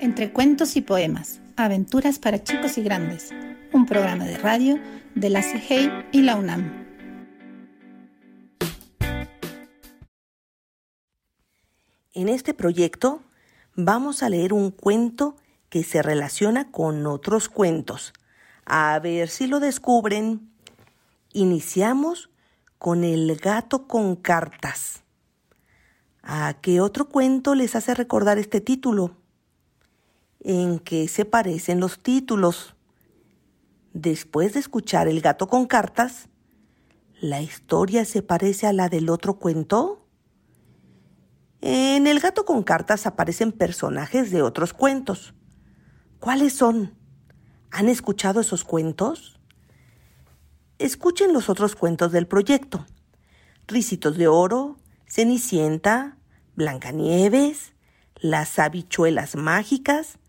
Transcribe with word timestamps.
Entre 0.00 0.32
cuentos 0.32 0.76
y 0.76 0.80
poemas, 0.80 1.42
aventuras 1.56 2.18
para 2.18 2.42
chicos 2.42 2.78
y 2.78 2.82
grandes, 2.82 3.34
un 3.70 3.84
programa 3.84 4.24
de 4.24 4.38
radio 4.38 4.80
de 5.14 5.28
la 5.28 5.42
CIGEI 5.42 5.90
y 6.10 6.22
la 6.22 6.36
UNAM. 6.36 6.86
En 12.14 12.30
este 12.30 12.54
proyecto 12.54 13.20
vamos 13.74 14.22
a 14.22 14.30
leer 14.30 14.54
un 14.54 14.70
cuento 14.70 15.36
que 15.68 15.84
se 15.84 16.00
relaciona 16.00 16.70
con 16.70 17.06
otros 17.06 17.50
cuentos. 17.50 18.14
A 18.64 18.98
ver 19.00 19.28
si 19.28 19.48
lo 19.48 19.60
descubren. 19.60 20.50
Iniciamos 21.34 22.30
con 22.78 23.04
el 23.04 23.36
gato 23.36 23.86
con 23.86 24.16
cartas. 24.16 25.02
¿A 26.22 26.54
qué 26.62 26.80
otro 26.80 27.10
cuento 27.10 27.54
les 27.54 27.76
hace 27.76 27.94
recordar 27.94 28.38
este 28.38 28.62
título? 28.62 29.19
¿En 30.42 30.78
qué 30.78 31.06
se 31.06 31.26
parecen 31.26 31.80
los 31.80 31.98
títulos? 31.98 32.74
Después 33.92 34.54
de 34.54 34.60
escuchar 34.60 35.06
El 35.06 35.20
gato 35.20 35.48
con 35.48 35.66
cartas, 35.66 36.30
¿la 37.20 37.42
historia 37.42 38.06
se 38.06 38.22
parece 38.22 38.66
a 38.66 38.72
la 38.72 38.88
del 38.88 39.10
otro 39.10 39.34
cuento? 39.34 40.08
En 41.60 42.06
El 42.06 42.20
gato 42.20 42.46
con 42.46 42.62
cartas 42.62 43.06
aparecen 43.06 43.52
personajes 43.52 44.30
de 44.30 44.40
otros 44.40 44.72
cuentos. 44.72 45.34
¿Cuáles 46.20 46.54
son? 46.54 46.94
¿Han 47.70 47.90
escuchado 47.90 48.40
esos 48.40 48.64
cuentos? 48.64 49.38
Escuchen 50.78 51.34
los 51.34 51.50
otros 51.50 51.76
cuentos 51.76 52.12
del 52.12 52.26
proyecto. 52.26 52.86
Ricitos 53.66 54.16
de 54.16 54.26
oro, 54.26 54.78
Cenicienta, 55.06 56.16
Blancanieves, 56.54 57.74
Las 58.16 58.58
habichuelas 58.58 59.36
mágicas, 59.36 60.19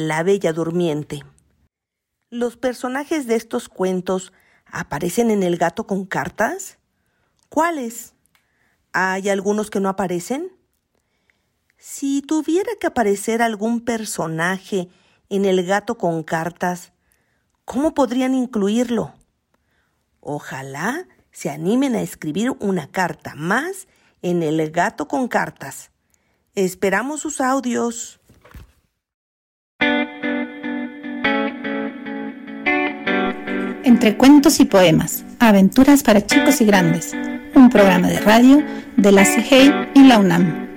La 0.00 0.22
Bella 0.22 0.52
Durmiente. 0.52 1.24
¿Los 2.30 2.56
personajes 2.56 3.26
de 3.26 3.34
estos 3.34 3.68
cuentos 3.68 4.32
aparecen 4.64 5.32
en 5.32 5.42
El 5.42 5.56
gato 5.56 5.88
con 5.88 6.06
cartas? 6.06 6.78
¿Cuáles? 7.48 8.14
¿Hay 8.92 9.28
algunos 9.28 9.70
que 9.70 9.80
no 9.80 9.88
aparecen? 9.88 10.52
Si 11.78 12.22
tuviera 12.22 12.70
que 12.80 12.86
aparecer 12.86 13.42
algún 13.42 13.80
personaje 13.80 14.88
en 15.30 15.44
El 15.44 15.66
gato 15.66 15.98
con 15.98 16.22
cartas, 16.22 16.92
¿cómo 17.64 17.92
podrían 17.92 18.36
incluirlo? 18.36 19.14
Ojalá 20.20 21.08
se 21.32 21.50
animen 21.50 21.96
a 21.96 22.02
escribir 22.02 22.52
una 22.60 22.88
carta 22.88 23.34
más 23.34 23.88
en 24.22 24.44
El 24.44 24.70
Gato 24.70 25.08
con 25.08 25.26
Cartas. 25.26 25.90
Esperamos 26.54 27.18
sus 27.20 27.40
audios. 27.40 28.17
Entre 33.88 34.18
cuentos 34.18 34.60
y 34.60 34.66
poemas, 34.66 35.24
aventuras 35.38 36.02
para 36.02 36.20
chicos 36.20 36.60
y 36.60 36.66
grandes, 36.66 37.16
un 37.54 37.70
programa 37.70 38.08
de 38.08 38.20
radio 38.20 38.62
de 38.98 39.12
la 39.12 39.24
CIGEI 39.24 39.72
y 39.94 40.04
la 40.04 40.18
UNAM. 40.18 40.68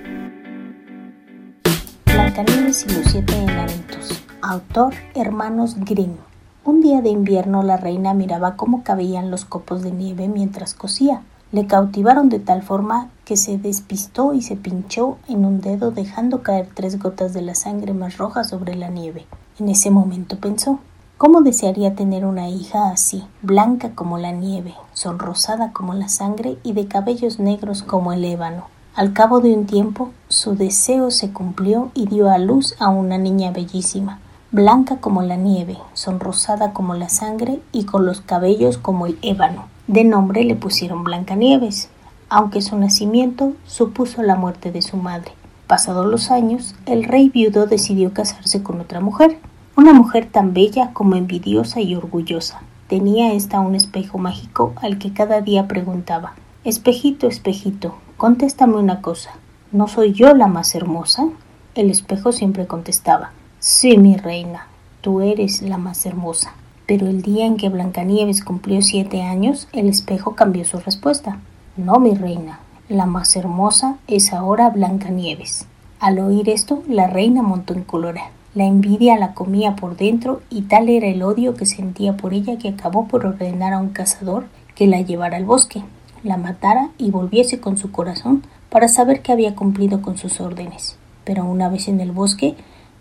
Blancanieves 2.06 2.86
y 2.88 2.94
los 2.94 3.12
siete 3.12 3.34
enanitos. 3.36 4.22
Autor 4.40 4.94
Hermanos 5.14 5.76
Grimm. 5.80 6.16
Un 6.64 6.80
día 6.80 7.02
de 7.02 7.10
invierno 7.10 7.62
la 7.62 7.76
reina 7.76 8.14
miraba 8.14 8.56
cómo 8.56 8.82
cabían 8.82 9.30
los 9.30 9.44
copos 9.44 9.82
de 9.82 9.90
nieve 9.90 10.28
mientras 10.28 10.72
cosía. 10.72 11.20
Le 11.52 11.66
cautivaron 11.66 12.30
de 12.30 12.38
tal 12.38 12.62
forma 12.62 13.10
que 13.26 13.36
se 13.36 13.58
despistó 13.58 14.32
y 14.32 14.40
se 14.40 14.56
pinchó 14.56 15.18
en 15.28 15.44
un 15.44 15.60
dedo 15.60 15.90
dejando 15.90 16.42
caer 16.42 16.66
tres 16.72 16.98
gotas 16.98 17.34
de 17.34 17.42
la 17.42 17.54
sangre 17.56 17.92
más 17.92 18.16
roja 18.16 18.42
sobre 18.42 18.74
la 18.74 18.88
nieve. 18.88 19.26
En 19.58 19.68
ese 19.68 19.90
momento 19.90 20.38
pensó 20.38 20.80
¿Cómo 21.22 21.42
desearía 21.42 21.94
tener 21.94 22.26
una 22.26 22.48
hija 22.48 22.90
así, 22.90 23.22
blanca 23.42 23.92
como 23.94 24.18
la 24.18 24.32
nieve, 24.32 24.74
sonrosada 24.92 25.72
como 25.72 25.94
la 25.94 26.08
sangre 26.08 26.58
y 26.64 26.72
de 26.72 26.88
cabellos 26.88 27.38
negros 27.38 27.84
como 27.84 28.12
el 28.12 28.24
ébano? 28.24 28.64
Al 28.96 29.12
cabo 29.12 29.38
de 29.38 29.54
un 29.54 29.66
tiempo, 29.66 30.10
su 30.26 30.56
deseo 30.56 31.12
se 31.12 31.32
cumplió 31.32 31.92
y 31.94 32.06
dio 32.06 32.28
a 32.28 32.38
luz 32.38 32.74
a 32.80 32.88
una 32.88 33.18
niña 33.18 33.52
bellísima, 33.52 34.18
blanca 34.50 34.96
como 34.96 35.22
la 35.22 35.36
nieve, 35.36 35.78
sonrosada 35.92 36.72
como 36.72 36.94
la 36.94 37.08
sangre 37.08 37.62
y 37.70 37.84
con 37.84 38.04
los 38.04 38.20
cabellos 38.20 38.76
como 38.76 39.06
el 39.06 39.16
ébano. 39.22 39.66
De 39.86 40.02
nombre 40.02 40.42
le 40.42 40.56
pusieron 40.56 41.04
Blancanieves, 41.04 41.88
aunque 42.30 42.62
su 42.62 42.76
nacimiento 42.76 43.52
supuso 43.64 44.22
la 44.22 44.34
muerte 44.34 44.72
de 44.72 44.82
su 44.82 44.96
madre. 44.96 45.30
Pasados 45.68 46.04
los 46.04 46.32
años, 46.32 46.74
el 46.84 47.04
rey 47.04 47.28
viudo 47.28 47.66
decidió 47.66 48.12
casarse 48.12 48.64
con 48.64 48.80
otra 48.80 48.98
mujer, 48.98 49.38
una 49.74 49.94
mujer 49.94 50.28
tan 50.30 50.52
bella 50.52 50.92
como 50.92 51.16
envidiosa 51.16 51.80
y 51.80 51.94
orgullosa. 51.94 52.60
Tenía 52.88 53.32
ésta 53.32 53.60
un 53.60 53.74
espejo 53.74 54.18
mágico 54.18 54.74
al 54.82 54.98
que 54.98 55.12
cada 55.12 55.40
día 55.40 55.66
preguntaba 55.66 56.34
Espejito, 56.64 57.26
espejito, 57.26 57.96
contéstame 58.16 58.76
una 58.76 59.00
cosa. 59.00 59.30
¿No 59.72 59.88
soy 59.88 60.12
yo 60.12 60.34
la 60.34 60.46
más 60.46 60.74
hermosa? 60.74 61.26
El 61.74 61.90
espejo 61.90 62.32
siempre 62.32 62.66
contestaba 62.66 63.32
Sí, 63.58 63.96
mi 63.96 64.16
reina, 64.16 64.66
tú 65.00 65.22
eres 65.22 65.62
la 65.62 65.78
más 65.78 66.04
hermosa. 66.04 66.52
Pero 66.86 67.06
el 67.06 67.22
día 67.22 67.46
en 67.46 67.56
que 67.56 67.68
Blancanieves 67.68 68.44
cumplió 68.44 68.82
siete 68.82 69.22
años, 69.22 69.68
el 69.72 69.88
espejo 69.88 70.34
cambió 70.34 70.64
su 70.64 70.78
respuesta. 70.78 71.38
No, 71.76 71.98
mi 71.98 72.14
reina, 72.14 72.60
la 72.88 73.06
más 73.06 73.34
hermosa 73.36 73.96
es 74.06 74.32
ahora 74.32 74.68
Blancanieves. 74.68 75.66
Al 75.98 76.18
oír 76.18 76.50
esto, 76.50 76.82
la 76.86 77.06
reina 77.06 77.40
montó 77.42 77.72
en. 77.72 78.30
La 78.54 78.66
envidia 78.66 79.16
la 79.16 79.32
comía 79.32 79.76
por 79.76 79.96
dentro 79.96 80.42
y 80.50 80.62
tal 80.62 80.90
era 80.90 81.06
el 81.06 81.22
odio 81.22 81.54
que 81.54 81.64
sentía 81.64 82.18
por 82.18 82.34
ella 82.34 82.58
que 82.58 82.68
acabó 82.68 83.08
por 83.08 83.24
ordenar 83.24 83.72
a 83.72 83.78
un 83.78 83.88
cazador 83.88 84.44
que 84.74 84.86
la 84.86 85.00
llevara 85.00 85.38
al 85.38 85.46
bosque, 85.46 85.82
la 86.22 86.36
matara 86.36 86.90
y 86.98 87.10
volviese 87.10 87.60
con 87.60 87.78
su 87.78 87.90
corazón 87.90 88.42
para 88.68 88.88
saber 88.88 89.22
que 89.22 89.32
había 89.32 89.54
cumplido 89.54 90.02
con 90.02 90.18
sus 90.18 90.38
órdenes. 90.38 90.96
Pero 91.24 91.46
una 91.46 91.70
vez 91.70 91.88
en 91.88 92.00
el 92.00 92.12
bosque, 92.12 92.54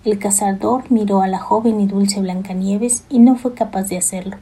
el 0.06 0.20
cazador 0.20 0.90
miró 0.90 1.22
a 1.22 1.28
la 1.28 1.40
joven 1.40 1.82
y 1.82 1.86
dulce 1.86 2.22
Blancanieves 2.22 3.04
y 3.10 3.20
no 3.20 3.36
fue 3.36 3.54
capaz 3.54 3.90
de 3.90 3.98
hacerlo. 3.98 4.38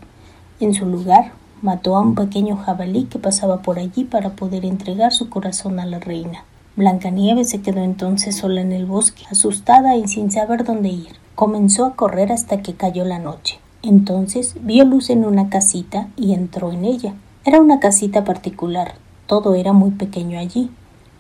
En 0.59 0.75
su 0.75 0.85
lugar, 0.85 1.31
mató 1.63 1.95
a 1.95 2.01
un 2.01 2.13
pequeño 2.13 2.55
jabalí 2.55 3.05
que 3.05 3.17
pasaba 3.17 3.63
por 3.63 3.79
allí 3.79 4.03
para 4.03 4.31
poder 4.31 4.63
entregar 4.63 5.11
su 5.11 5.29
corazón 5.29 5.79
a 5.79 5.87
la 5.87 5.99
reina. 5.99 6.43
Blancanieves 6.79 7.49
se 7.49 7.61
quedó 7.61 7.83
entonces 7.83 8.37
sola 8.37 8.61
en 8.61 8.71
el 8.71 8.85
bosque, 8.85 9.25
asustada 9.29 9.97
y 9.97 10.07
sin 10.07 10.31
saber 10.31 10.63
dónde 10.63 10.87
ir. 10.87 11.09
Comenzó 11.35 11.83
a 11.83 11.97
correr 11.97 12.31
hasta 12.31 12.61
que 12.61 12.73
cayó 12.73 13.03
la 13.03 13.19
noche. 13.19 13.59
Entonces 13.83 14.55
vio 14.61 14.85
luz 14.85 15.09
en 15.09 15.25
una 15.25 15.49
casita 15.49 16.07
y 16.15 16.33
entró 16.33 16.71
en 16.71 16.85
ella. 16.85 17.15
Era 17.43 17.59
una 17.59 17.81
casita 17.81 18.23
particular. 18.23 18.93
Todo 19.27 19.55
era 19.55 19.73
muy 19.73 19.91
pequeño 19.91 20.39
allí. 20.39 20.71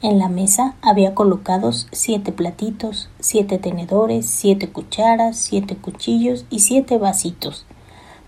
En 0.01 0.17
la 0.17 0.29
mesa 0.29 0.75
había 0.81 1.13
colocados 1.13 1.89
siete 1.91 2.31
platitos, 2.31 3.09
siete 3.19 3.57
tenedores, 3.57 4.27
siete 4.27 4.69
cucharas, 4.69 5.35
siete 5.35 5.75
cuchillos 5.75 6.45
y 6.49 6.59
siete 6.59 6.97
vasitos. 6.97 7.65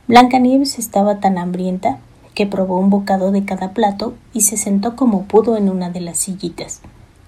Blancanieves 0.09 0.77
estaba 0.77 1.21
tan 1.21 1.37
hambrienta 1.37 1.99
que 2.35 2.45
probó 2.45 2.77
un 2.77 2.89
bocado 2.89 3.31
de 3.31 3.45
cada 3.45 3.71
plato 3.71 4.15
y 4.33 4.41
se 4.41 4.57
sentó 4.57 4.97
como 4.97 5.23
pudo 5.23 5.55
en 5.55 5.69
una 5.69 5.91
de 5.91 6.01
las 6.01 6.17
sillitas. 6.17 6.81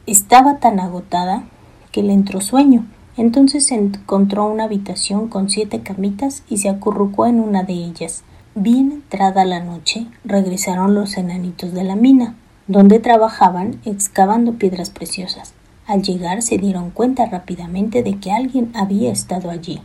Estaba 0.06 0.58
tan 0.58 0.80
agotada 0.80 1.44
que 1.92 2.04
le 2.04 2.14
entró 2.14 2.42
sueño. 2.42 2.86
Entonces 3.16 3.72
encontró 3.72 4.48
una 4.48 4.66
habitación 4.66 5.28
con 5.28 5.50
siete 5.50 5.82
camitas 5.82 6.44
y 6.50 6.58
se 6.58 6.70
acurrucó 6.70 7.26
en 7.26 7.40
una 7.40 7.64
de 7.64 7.74
ellas. 7.74 8.24
Bien 8.56 8.92
entrada 8.92 9.46
la 9.46 9.60
noche, 9.60 10.08
regresaron 10.26 10.96
los 10.96 11.18
enanitos 11.18 11.74
de 11.74 11.84
la 11.84 11.96
mina 11.96 12.36
donde 12.68 13.00
trabajaban 13.00 13.80
excavando 13.84 14.54
piedras 14.54 14.90
preciosas. 14.90 15.54
Al 15.86 16.02
llegar 16.02 16.42
se 16.42 16.58
dieron 16.58 16.92
cuenta 16.92 17.26
rápidamente 17.26 18.04
de 18.04 18.20
que 18.20 18.32
alguien 18.32 18.72
había 18.74 19.12
estado 19.12 19.50
allí. 19.50 19.82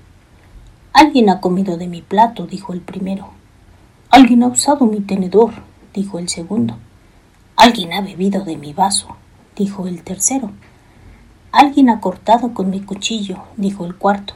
Alguien 0.93 1.29
ha 1.29 1.41
comido 1.41 1.77
de 1.77 1.89
mi 1.89 2.03
plato, 2.03 2.47
dijo 2.47 2.73
el 2.73 2.81
primero. 2.81 3.29
Alguien 4.11 4.43
ha 4.43 4.47
usado 4.47 4.87
mi 4.87 5.01
tenedor, 5.01 5.53
dijo 5.93 6.19
el 6.19 6.29
segundo. 6.29 6.77
Alguien 7.57 7.93
ha 7.93 8.01
bebido 8.01 8.45
de 8.45 8.57
mi 8.57 8.73
vaso, 8.73 9.17
dijo 9.59 9.89
el 9.89 10.03
tercero. 10.03 10.53
Alguien 11.51 11.91
ha 11.91 12.01
cortado 12.01 12.55
con 12.55 12.71
mi 12.71 12.81
cuchillo, 12.81 13.39
dijo 13.57 13.85
el 13.85 13.97
cuarto. 13.97 14.35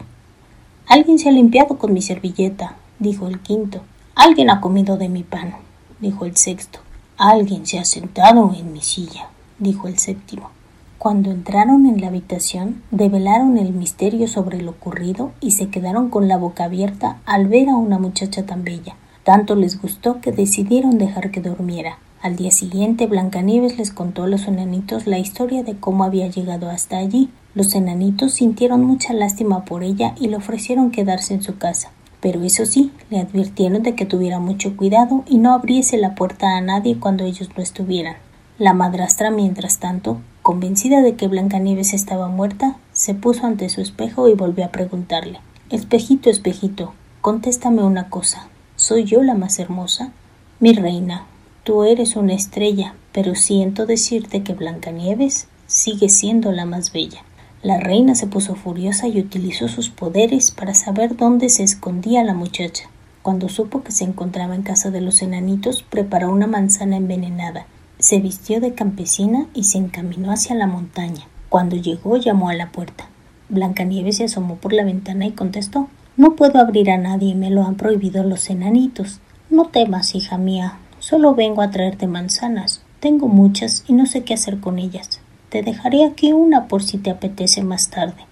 Alguien 0.89 1.19
se 1.19 1.29
ha 1.29 1.33
limpiado 1.33 1.79
con 1.79 1.93
mi 1.93 2.03
servilleta, 2.03 2.75
dijo 2.99 3.29
el 3.29 3.39
quinto. 3.39 3.83
Alguien 4.17 4.51
ha 4.51 4.61
comido 4.61 4.97
de 4.97 5.09
mi 5.09 5.23
pan, 5.23 5.55
dijo 6.01 6.25
el 6.25 6.37
sexto. 6.37 6.81
Alguien 7.17 7.67
se 7.67 7.79
ha 7.79 7.85
sentado 7.85 8.53
en 8.59 8.73
mi 8.73 8.81
silla, 8.81 9.29
dijo 9.61 9.87
el 9.87 9.99
séptimo. 9.99 10.51
Cuando 10.99 11.31
entraron 11.31 11.87
en 11.87 12.01
la 12.01 12.09
habitación, 12.09 12.83
develaron 12.91 13.59
el 13.59 13.73
misterio 13.73 14.27
sobre 14.27 14.61
lo 14.61 14.73
ocurrido 14.73 15.33
y 15.41 15.53
se 15.53 15.69
quedaron 15.69 16.11
con 16.11 16.27
la 16.27 16.37
boca 16.37 16.65
abierta 16.65 17.19
al 17.27 17.47
ver 17.47 17.69
a 17.69 17.77
una 17.77 17.99
muchacha 17.99 18.45
tan 18.45 18.65
bella. 18.65 18.97
Tanto 19.23 19.55
les 19.55 19.81
gustó 19.81 20.21
que 20.21 20.33
decidieron 20.33 20.99
dejar 20.99 21.31
que 21.31 21.41
durmiera. 21.41 21.99
Al 22.23 22.37
día 22.37 22.53
siguiente, 22.53 23.09
Blancanieves 23.09 23.79
les 23.79 23.91
contó 23.91 24.23
a 24.23 24.29
los 24.29 24.47
enanitos 24.47 25.09
la 25.09 25.19
historia 25.19 25.65
de 25.65 25.75
cómo 25.75 26.05
había 26.05 26.29
llegado 26.29 26.71
hasta 26.71 26.99
allí. 26.99 27.31
Los 27.53 27.75
enanitos 27.75 28.35
sintieron 28.35 28.85
mucha 28.85 29.13
lástima 29.13 29.65
por 29.65 29.83
ella 29.83 30.15
y 30.21 30.29
le 30.29 30.37
ofrecieron 30.37 30.93
quedarse 30.93 31.35
en 31.35 31.43
su 31.43 31.59
casa. 31.59 31.91
Pero 32.21 32.45
eso 32.45 32.65
sí, 32.65 32.93
le 33.11 33.19
advirtieron 33.19 33.83
de 33.83 33.97
que 33.97 34.07
tuviera 34.07 34.39
mucho 34.39 34.77
cuidado 34.77 35.25
y 35.27 35.39
no 35.39 35.53
abriese 35.53 35.97
la 35.97 36.15
puerta 36.15 36.57
a 36.57 36.61
nadie 36.61 37.01
cuando 37.01 37.25
ellos 37.25 37.49
no 37.57 37.63
estuvieran. 37.63 38.15
La 38.57 38.73
madrastra, 38.73 39.33
mientras 39.33 39.81
tanto, 39.81 40.21
convencida 40.43 41.03
de 41.03 41.17
que 41.17 41.27
Blancanieves 41.27 41.93
estaba 41.93 42.29
muerta, 42.29 42.77
se 42.93 43.15
puso 43.15 43.49
ante 43.49 43.69
su 43.69 43.81
espejo 43.81 44.29
y 44.29 44.35
volvió 44.35 44.65
a 44.65 44.71
preguntarle 44.71 45.41
Espejito, 45.71 46.31
espejito, 46.31 46.95
contéstame 47.21 47.83
una 47.83 48.11
cosa. 48.11 48.47
¿Soy 48.77 49.03
yo 49.03 49.25
la 49.25 49.35
más 49.35 49.59
hermosa? 49.59 50.13
Mi 50.61 50.73
reina, 50.73 51.27
tú 51.64 51.85
eres 51.85 52.17
una 52.17 52.35
estrella, 52.35 52.94
pero 53.12 53.35
siento 53.35 53.87
decirte 53.87 54.43
que 54.43 54.55
Blancanieves 54.55 55.49
sigue 55.67 56.09
siendo 56.09 56.53
la 56.53 56.64
más 56.64 56.93
bella. 56.93 57.25
La 57.62 57.79
reina 57.79 58.14
se 58.14 58.26
puso 58.26 58.55
furiosa 58.55 59.06
y 59.09 59.20
utilizó 59.20 59.69
sus 59.69 59.88
poderes 59.88 60.50
para 60.50 60.75
saber 60.75 61.17
dónde 61.17 61.49
se 61.49 61.62
escondía 61.62 62.25
la 62.25 62.35
muchacha. 62.35 62.85
Cuando 63.23 63.49
supo 63.49 63.82
que 63.82 63.93
se 63.93 64.05
encontraba 64.05 64.55
en 64.55 64.62
casa 64.62 64.91
de 64.91 65.00
los 65.00 65.23
enanitos, 65.23 65.82
preparó 65.82 66.31
una 66.31 66.49
manzana 66.49 66.97
envenenada 66.97 67.67
se 68.03 68.19
vistió 68.19 68.61
de 68.61 68.75
campesina 68.75 69.47
y 69.55 69.62
se 69.62 69.79
encaminó 69.79 70.32
hacia 70.32 70.56
la 70.56 70.67
montaña. 70.67 71.23
Cuando 71.49 71.76
llegó 71.76 72.17
llamó 72.17 72.49
a 72.49 72.55
la 72.55 72.73
puerta. 72.73 73.06
Blancanieves 73.49 74.17
se 74.17 74.25
asomó 74.25 74.56
por 74.56 74.73
la 74.73 74.82
ventana 74.82 75.25
y 75.26 75.31
contestó 75.31 75.88
No 76.17 76.35
puedo 76.35 76.59
abrir 76.59 76.91
a 76.91 76.99
nadie, 76.99 77.37
me 77.37 77.50
lo 77.50 77.62
han 77.64 77.76
prohibido 77.76 78.25
los 78.25 78.50
enanitos. 78.50 79.20
No 79.50 79.67
temas, 79.67 80.17
hija 80.17 80.37
mía, 80.37 80.79
solo 81.02 81.34
vengo 81.34 81.62
a 81.62 81.70
traerte 81.72 82.06
manzanas. 82.06 82.81
Tengo 83.00 83.26
muchas 83.26 83.84
y 83.88 83.93
no 83.93 84.06
sé 84.06 84.22
qué 84.22 84.34
hacer 84.34 84.60
con 84.60 84.78
ellas. 84.78 85.20
Te 85.49 85.62
dejaré 85.62 86.04
aquí 86.04 86.32
una 86.32 86.69
por 86.69 86.84
si 86.84 86.96
te 86.96 87.10
apetece 87.10 87.64
más 87.64 87.90
tarde. 87.90 88.25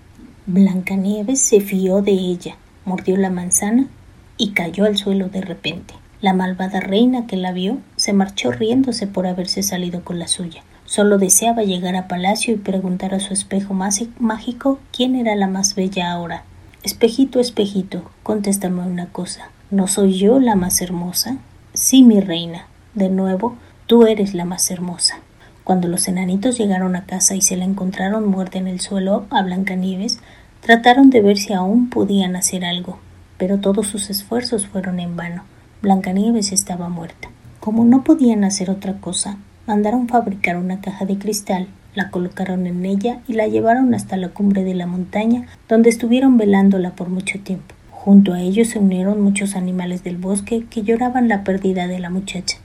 Blancanieves 0.47 1.43
se 1.43 1.61
fió 1.61 2.01
de 2.01 2.13
ella, 2.13 2.57
mordió 2.85 3.17
la 3.17 3.29
manzana 3.29 3.89
y 4.37 4.53
cayó 4.53 4.85
al 4.85 4.97
suelo 4.97 5.29
de 5.29 5.41
repente. 5.41 5.95
La 6.21 6.33
malvada 6.33 6.79
reina 6.79 7.27
que 7.27 7.37
la 7.37 7.51
vio 7.51 7.79
se 7.97 8.13
marchó 8.13 8.53
riéndose 8.53 9.09
por 9.09 9.27
haberse 9.27 9.65
salido 9.65 10.05
con 10.05 10.21
la 10.21 10.29
suya. 10.29 10.63
Solo 10.85 11.19
deseaba 11.19 11.65
llegar 11.65 11.97
a 11.97 12.07
palacio 12.07 12.55
y 12.55 12.59
preguntar 12.59 13.15
a 13.15 13.21
su 13.21 13.33
espejo 13.33 13.75
mágico 13.75 14.79
quién 14.93 15.17
era 15.17 15.35
la 15.35 15.49
más 15.49 15.75
bella 15.75 16.13
ahora. 16.13 16.45
Espejito, 16.85 17.41
espejito, 17.41 18.11
contéstame 18.23 18.83
una 18.83 19.07
cosa. 19.07 19.51
¿No 19.73 19.89
soy 19.89 20.17
yo 20.17 20.39
la 20.39 20.55
más 20.55 20.81
hermosa? 20.81 21.39
Sí, 21.83 22.03
mi 22.03 22.21
reina. 22.21 22.67
De 22.93 23.09
nuevo, 23.09 23.57
tú 23.87 24.05
eres 24.05 24.35
la 24.35 24.45
más 24.45 24.71
hermosa. 24.71 25.21
Cuando 25.65 25.89
los 25.89 26.09
enanitos 26.09 26.59
llegaron 26.59 26.95
a 26.95 27.07
casa 27.07 27.35
y 27.37 27.41
se 27.41 27.57
la 27.57 27.65
encontraron 27.65 28.29
muerta 28.29 28.59
en 28.59 28.69
el 28.69 28.81
suelo 28.81 29.25
a 29.31 29.43
Blancanieves, 29.43 30.21
trataron 30.61 31.09
de 31.09 31.23
ver 31.23 31.39
si 31.39 31.55
aún 31.55 31.89
podían 31.89 32.37
hacer 32.37 32.67
algo, 32.67 32.99
pero 33.39 33.61
todos 33.61 33.87
sus 33.87 34.11
esfuerzos 34.11 34.67
fueron 34.67 35.01
en 35.01 35.17
vano. 35.17 35.45
Blancanieves 35.81 36.53
estaba 36.53 36.91
muerta. 36.91 37.31
Como 37.61 37.87
no 37.87 38.05
podían 38.05 38.45
hacer 38.45 38.69
otra 38.69 38.99
cosa, 38.99 39.39
mandaron 39.67 40.07
fabricar 40.07 40.59
una 40.59 40.83
caja 40.83 41.07
de 41.07 41.17
cristal, 41.17 41.69
la 41.95 42.11
colocaron 42.11 42.67
en 42.67 42.85
ella 42.85 43.21
y 43.27 43.33
la 43.33 43.49
llevaron 43.49 43.95
hasta 43.95 44.19
la 44.19 44.29
cumbre 44.29 44.65
de 44.65 44.75
la 44.75 44.87
montaña, 44.87 45.47
donde 45.67 45.89
estuvieron 45.89 46.37
velándola 46.37 46.91
por 46.91 47.09
mucho 47.09 47.41
tiempo. 47.41 47.75
Junto 48.03 48.33
a 48.33 48.41
ellos 48.41 48.69
se 48.69 48.79
unieron 48.79 49.21
muchos 49.21 49.57
animales 49.57 50.03
del 50.03 50.17
bosque 50.17 50.65
que 50.71 50.83
lloraban 50.83 51.29
la 51.29 51.45
pérdida 51.45 51.87
de 51.87 51.99
la 51.99 52.09
muchacha. 52.09 52.57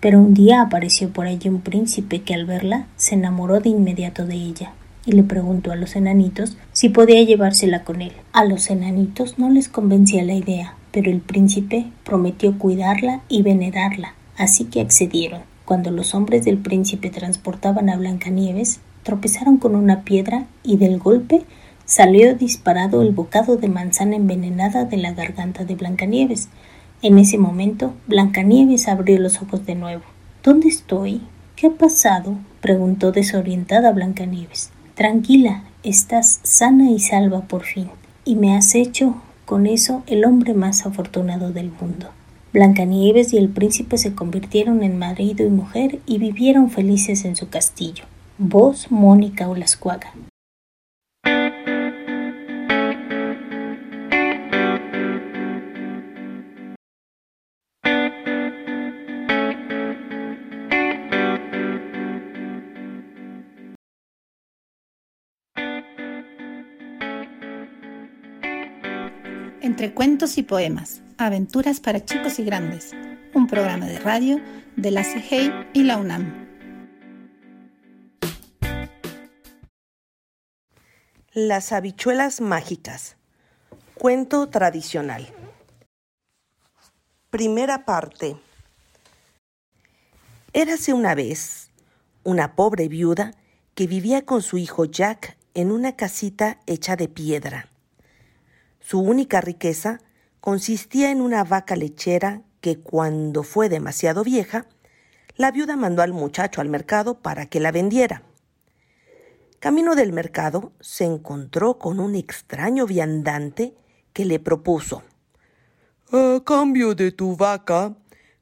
Pero 0.00 0.20
un 0.20 0.34
día 0.34 0.60
apareció 0.60 1.08
por 1.08 1.26
allí 1.26 1.48
un 1.48 1.62
príncipe 1.62 2.20
que 2.20 2.34
al 2.34 2.44
verla 2.44 2.84
se 2.96 3.14
enamoró 3.14 3.60
de 3.60 3.70
inmediato 3.70 4.26
de 4.26 4.34
ella 4.34 4.72
y 5.06 5.12
le 5.12 5.22
preguntó 5.22 5.72
a 5.72 5.76
los 5.76 5.96
enanitos 5.96 6.58
si 6.72 6.90
podía 6.90 7.22
llevársela 7.22 7.84
con 7.84 8.02
él. 8.02 8.12
A 8.34 8.44
los 8.44 8.68
enanitos 8.68 9.38
no 9.38 9.48
les 9.48 9.70
convencía 9.70 10.22
la 10.24 10.34
idea, 10.34 10.74
pero 10.90 11.10
el 11.10 11.20
príncipe 11.20 11.86
prometió 12.04 12.58
cuidarla 12.58 13.22
y 13.30 13.40
venerarla, 13.40 14.12
así 14.36 14.66
que 14.66 14.82
accedieron. 14.82 15.40
Cuando 15.64 15.90
los 15.90 16.14
hombres 16.14 16.44
del 16.44 16.58
príncipe 16.58 17.08
transportaban 17.08 17.88
a 17.88 17.96
Blancanieves, 17.96 18.80
tropezaron 19.04 19.56
con 19.56 19.74
una 19.74 20.02
piedra 20.02 20.44
y 20.62 20.76
del 20.76 20.98
golpe 20.98 21.46
salió 21.86 22.34
disparado 22.34 23.00
el 23.00 23.12
bocado 23.12 23.56
de 23.56 23.68
manzana 23.68 24.16
envenenada 24.16 24.84
de 24.84 24.98
la 24.98 25.12
garganta 25.12 25.64
de 25.64 25.76
Blancanieves. 25.76 26.48
En 27.00 27.18
ese 27.18 27.38
momento, 27.38 27.94
Blancanieves 28.06 28.88
abrió 28.88 29.18
los 29.18 29.40
ojos 29.40 29.64
de 29.64 29.76
nuevo. 29.76 30.02
¿Dónde 30.42 30.68
estoy? 30.68 31.22
¿Qué 31.54 31.68
ha 31.68 31.70
pasado? 31.70 32.36
preguntó 32.60 33.12
desorientada 33.12 33.92
Blancanieves. 33.92 34.70
Tranquila, 34.94 35.62
estás 35.82 36.40
sana 36.42 36.90
y 36.90 36.98
salva 36.98 37.42
por 37.42 37.62
fin, 37.62 37.88
y 38.24 38.34
me 38.34 38.56
has 38.56 38.74
hecho 38.74 39.22
con 39.44 39.66
eso 39.66 40.02
el 40.06 40.24
hombre 40.24 40.54
más 40.54 40.84
afortunado 40.84 41.52
del 41.52 41.70
mundo. 41.70 42.10
Blancanieves 42.52 43.32
y 43.32 43.36
el 43.36 43.48
príncipe 43.48 43.98
se 43.98 44.14
convirtieron 44.14 44.82
en 44.82 44.98
marido 44.98 45.46
y 45.46 45.50
mujer 45.50 46.00
y 46.06 46.18
vivieron 46.18 46.70
felices 46.70 47.24
en 47.24 47.36
su 47.36 47.48
castillo. 47.48 48.04
Voz 48.38 48.90
Mónica 48.90 49.48
Olascuaga. 49.48 50.12
Entre 69.76 69.92
cuentos 69.92 70.38
y 70.38 70.42
poemas, 70.42 71.02
aventuras 71.18 71.80
para 71.80 72.02
chicos 72.02 72.38
y 72.38 72.44
grandes, 72.44 72.92
un 73.34 73.46
programa 73.46 73.84
de 73.84 73.98
radio 73.98 74.40
de 74.74 74.90
la 74.90 75.04
CIGEI 75.04 75.52
y 75.74 75.82
la 75.82 75.98
UNAM. 75.98 76.48
Las 81.34 81.72
habichuelas 81.72 82.40
mágicas. 82.40 83.18
Cuento 83.96 84.48
tradicional. 84.48 85.28
Primera 87.28 87.84
parte. 87.84 88.38
Érase 90.54 90.94
una 90.94 91.14
vez 91.14 91.68
una 92.24 92.56
pobre 92.56 92.88
viuda 92.88 93.34
que 93.74 93.86
vivía 93.86 94.24
con 94.24 94.40
su 94.40 94.56
hijo 94.56 94.86
Jack 94.86 95.36
en 95.52 95.70
una 95.70 95.96
casita 95.96 96.62
hecha 96.64 96.96
de 96.96 97.08
piedra. 97.08 97.68
Su 98.88 99.00
única 99.00 99.40
riqueza 99.40 100.00
consistía 100.40 101.10
en 101.10 101.20
una 101.20 101.42
vaca 101.42 101.74
lechera 101.74 102.42
que 102.60 102.78
cuando 102.78 103.42
fue 103.42 103.68
demasiado 103.68 104.22
vieja, 104.22 104.68
la 105.34 105.50
viuda 105.50 105.74
mandó 105.74 106.02
al 106.02 106.12
muchacho 106.12 106.60
al 106.60 106.68
mercado 106.68 107.20
para 107.20 107.46
que 107.46 107.58
la 107.58 107.72
vendiera. 107.72 108.22
Camino 109.58 109.96
del 109.96 110.12
mercado 110.12 110.72
se 110.78 111.04
encontró 111.04 111.78
con 111.78 111.98
un 111.98 112.14
extraño 112.14 112.86
viandante 112.86 113.74
que 114.12 114.24
le 114.24 114.38
propuso 114.38 115.02
A 116.12 116.40
cambio 116.44 116.94
de 116.94 117.10
tu 117.10 117.34
vaca, 117.34 117.96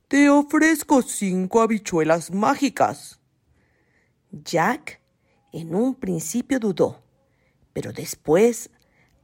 te 0.09 0.29
ofrezco 0.29 1.01
cinco 1.01 1.63
habichuelas 1.63 2.31
mágicas. 2.31 3.19
Jack 4.31 5.01
en 5.55 5.75
un 5.75 5.95
principio 5.95 6.61
dudó, 6.61 7.03
pero 7.73 7.95
después 7.95 8.69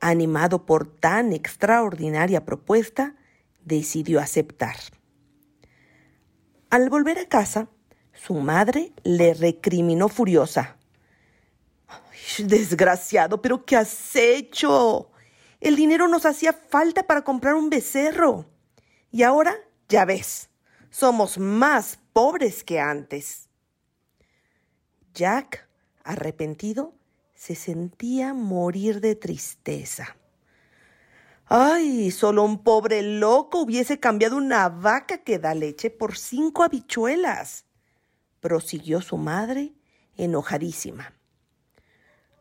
animado 0.00 0.66
por 0.66 0.86
tan 0.86 1.32
extraordinaria 1.32 2.44
propuesta, 2.44 3.14
decidió 3.64 4.20
aceptar. 4.20 4.76
Al 6.70 6.88
volver 6.88 7.18
a 7.18 7.26
casa, 7.26 7.68
su 8.12 8.34
madre 8.34 8.92
le 9.02 9.34
recriminó 9.34 10.08
furiosa. 10.08 10.76
desgraciado, 12.38 13.42
pero 13.42 13.64
¿qué 13.64 13.76
has 13.76 14.14
hecho? 14.16 15.10
El 15.60 15.76
dinero 15.76 16.08
nos 16.08 16.24
hacía 16.26 16.52
falta 16.52 17.02
para 17.02 17.22
comprar 17.22 17.54
un 17.54 17.70
becerro. 17.70 18.46
Y 19.10 19.22
ahora, 19.22 19.54
ya 19.88 20.04
ves, 20.04 20.48
somos 20.90 21.38
más 21.38 21.98
pobres 22.12 22.64
que 22.64 22.80
antes. 22.80 23.48
Jack, 25.12 25.68
arrepentido, 26.04 26.94
se 27.40 27.54
sentía 27.54 28.34
morir 28.34 29.00
de 29.00 29.14
tristeza. 29.14 30.14
Ay, 31.46 32.10
solo 32.10 32.44
un 32.44 32.62
pobre 32.62 33.00
loco 33.00 33.62
hubiese 33.62 33.98
cambiado 33.98 34.36
una 34.36 34.68
vaca 34.68 35.24
que 35.24 35.38
da 35.38 35.54
leche 35.54 35.88
por 35.88 36.18
cinco 36.18 36.64
habichuelas, 36.64 37.64
prosiguió 38.40 39.00
su 39.00 39.16
madre, 39.16 39.72
enojadísima. 40.18 41.14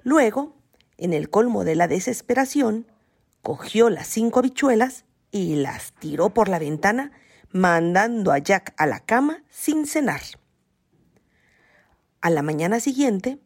Luego, 0.04 0.58
en 0.98 1.14
el 1.14 1.30
colmo 1.30 1.64
de 1.64 1.76
la 1.76 1.88
desesperación, 1.88 2.86
cogió 3.42 3.90
las 3.90 4.06
cinco 4.06 4.40
habichuelas 4.40 5.06
y 5.32 5.56
las 5.56 5.94
tiró 5.94 6.34
por 6.34 6.50
la 6.50 6.60
ventana, 6.60 7.14
mandando 7.52 8.34
a 8.34 8.40
Jack 8.40 8.74
a 8.76 8.86
la 8.86 9.00
cama 9.00 9.46
sin 9.50 9.88
cenar. 9.88 10.22
A 12.20 12.30
la 12.30 12.42
mañana 12.42 12.82
siguiente, 12.82 13.40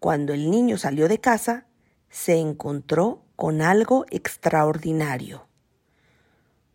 cuando 0.00 0.32
el 0.32 0.50
niño 0.50 0.78
salió 0.78 1.08
de 1.08 1.20
casa, 1.20 1.66
se 2.10 2.36
encontró 2.36 3.24
con 3.36 3.62
algo 3.62 4.06
extraordinario. 4.10 5.46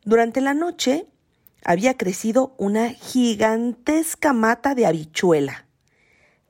Durante 0.03 0.42
la 0.42 0.53
noche 0.53 1.08
había 1.63 1.98
crecido 1.98 2.53
una 2.58 2.89
gigantesca 2.89 4.34
mata 4.34 4.75
de 4.75 4.86
habichuela, 4.86 5.65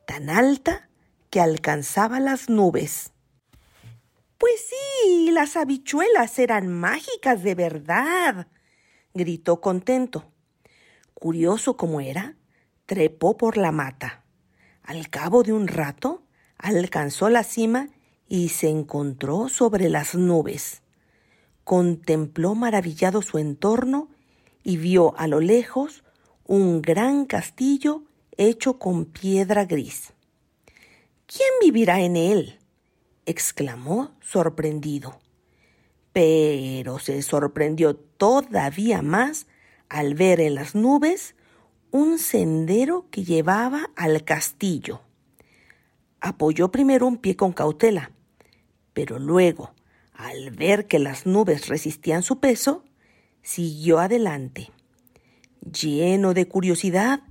tan 0.06 0.30
alta 0.30 0.89
que 1.30 1.39
alcanzaba 1.39 2.20
las 2.20 2.50
nubes. 2.50 3.12
Pues 4.38 4.53
sí, 4.70 5.32
las 5.32 5.56
habichuelas 5.56 6.38
eran 6.39 6.68
mágicas 6.68 7.44
de 7.44 7.56
verdad, 7.56 8.48
gritó 9.13 9.62
contento. 9.62 10.32
Curioso 11.13 11.77
como 11.77 12.01
era, 12.01 12.36
trepó 12.86 13.38
por 13.38 13.58
la 13.58 13.72
mata. 13.72 14.24
Al 14.82 15.10
cabo 15.10 15.44
de 15.44 15.53
un 15.53 15.68
rato, 15.68 16.23
alcanzó 16.63 17.29
la 17.29 17.43
cima 17.43 17.89
y 18.27 18.50
se 18.50 18.70
encontró 18.70 19.50
sobre 19.50 19.89
las 19.89 20.15
nubes. 20.15 20.82
Contempló 21.65 22.55
maravillado 22.55 23.22
su 23.22 23.38
entorno 23.38 24.10
y 24.63 24.77
vio 24.77 25.13
a 25.17 25.27
lo 25.27 25.41
lejos 25.41 26.03
un 26.46 26.82
gran 26.82 27.25
castillo 27.25 28.03
hecho 28.38 28.79
con 28.79 29.05
piedra 29.05 29.65
gris. 29.65 30.13
¿Quién 31.27 31.50
vivirá 31.62 32.01
en 32.01 32.15
él? 32.15 32.60
exclamó 33.25 34.15
sorprendido. 34.22 35.20
Pero 36.13 37.00
se 37.00 37.22
sorprendió 37.22 37.96
todavía 37.96 39.01
más 39.01 39.48
al 39.89 40.15
ver 40.15 40.39
en 40.39 40.55
las 40.55 40.75
nubes 40.75 41.36
un 41.91 42.20
sendero 42.20 43.08
que 43.12 43.24
llevaba 43.24 43.89
al 43.96 44.24
castillo. 44.24 45.01
Apoyó 46.25 46.72
primero 46.72 47.06
un 47.06 47.18
pie 47.18 47.36
con 47.36 47.51
cautela, 47.51 48.12
pero 48.94 49.20
luego, 49.20 49.74
al 50.13 50.51
ver 50.51 50.88
que 50.88 50.98
las 50.98 51.25
nubes 51.25 51.68
resistían 51.68 52.24
su 52.24 52.39
peso, 52.39 52.86
siguió 53.42 54.00
adelante. 54.00 54.72
Lleno 55.60 56.34
de 56.34 56.48
curiosidad, 56.48 57.24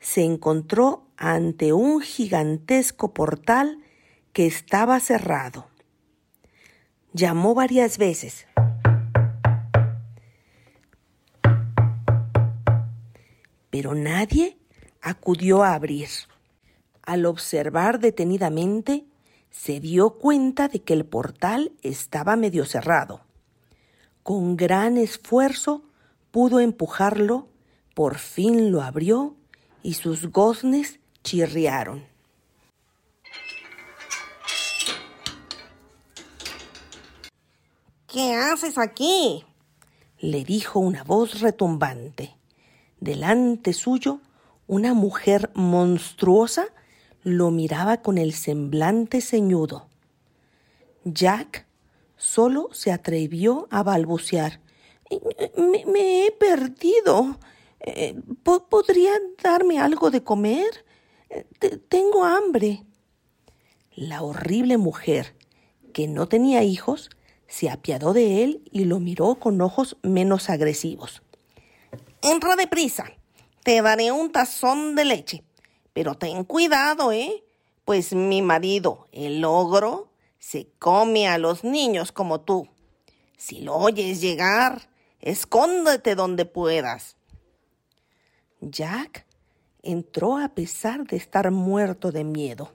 se 0.00 0.24
encontró 0.24 1.06
ante 1.16 1.72
un 1.72 2.00
gigantesco 2.00 3.14
portal 3.14 3.78
que 4.32 4.48
estaba 4.48 4.98
cerrado. 4.98 5.68
Llamó 7.12 7.54
varias 7.54 7.98
veces. 7.98 8.48
Pero 13.70 13.94
nadie 13.94 14.58
acudió 15.00 15.62
a 15.62 15.74
abrir. 15.74 16.08
Al 17.02 17.26
observar 17.26 17.98
detenidamente, 18.00 19.06
se 19.50 19.80
dio 19.80 20.18
cuenta 20.18 20.68
de 20.68 20.82
que 20.82 20.92
el 20.92 21.04
portal 21.04 21.72
estaba 21.82 22.36
medio 22.36 22.64
cerrado. 22.64 23.22
Con 24.22 24.56
gran 24.56 24.96
esfuerzo 24.96 25.82
pudo 26.30 26.60
empujarlo, 26.60 27.48
por 27.94 28.18
fin 28.18 28.70
lo 28.70 28.82
abrió 28.82 29.34
y 29.82 29.94
sus 29.94 30.30
goznes 30.30 31.00
chirriaron. 31.24 32.04
¿Qué 38.06 38.34
haces 38.34 38.76
aquí? 38.78 39.44
le 40.18 40.44
dijo 40.44 40.80
una 40.80 41.02
voz 41.02 41.40
retumbante. 41.40 42.36
Delante 43.00 43.72
suyo, 43.72 44.20
una 44.66 44.92
mujer 44.94 45.50
monstruosa 45.54 46.66
lo 47.22 47.50
miraba 47.50 48.02
con 48.02 48.18
el 48.18 48.32
semblante 48.32 49.20
ceñudo. 49.20 49.88
Jack 51.04 51.66
solo 52.16 52.68
se 52.72 52.92
atrevió 52.92 53.66
a 53.70 53.82
balbucear. 53.82 54.60
Me, 55.86 56.26
he 56.26 56.32
perdido. 56.32 57.38
Eh, 57.80 58.14
¿Podría 58.42 59.12
darme 59.42 59.78
algo 59.78 60.10
de 60.10 60.22
comer? 60.22 60.84
tengo 61.88 62.24
hambre. 62.24 62.84
La 63.94 64.22
horrible 64.22 64.78
mujer, 64.78 65.34
que 65.92 66.08
no 66.08 66.28
tenía 66.28 66.62
hijos, 66.62 67.10
se 67.46 67.68
apiadó 67.68 68.12
de 68.12 68.42
él 68.42 68.62
y 68.70 68.84
lo 68.84 69.00
miró 69.00 69.36
con 69.36 69.60
ojos 69.60 69.96
menos 70.02 70.50
agresivos. 70.50 71.22
Entra 72.22 72.56
deprisa. 72.56 73.04
Te 73.62 73.82
daré 73.82 74.12
un 74.12 74.30
tazón 74.32 74.94
de 74.94 75.04
leche. 75.04 75.44
Pero 76.00 76.14
ten 76.14 76.44
cuidado, 76.44 77.12
¿eh? 77.12 77.44
Pues 77.84 78.14
mi 78.14 78.40
marido, 78.40 79.06
el 79.12 79.44
ogro, 79.44 80.08
se 80.38 80.70
come 80.78 81.28
a 81.28 81.36
los 81.36 81.62
niños 81.62 82.10
como 82.10 82.40
tú. 82.40 82.70
Si 83.36 83.60
lo 83.60 83.76
oyes 83.76 84.22
llegar, 84.22 84.88
escóndete 85.20 86.14
donde 86.14 86.46
puedas. 86.46 87.18
Jack 88.62 89.26
entró 89.82 90.38
a 90.38 90.54
pesar 90.54 91.06
de 91.06 91.18
estar 91.18 91.50
muerto 91.50 92.12
de 92.12 92.24
miedo. 92.24 92.72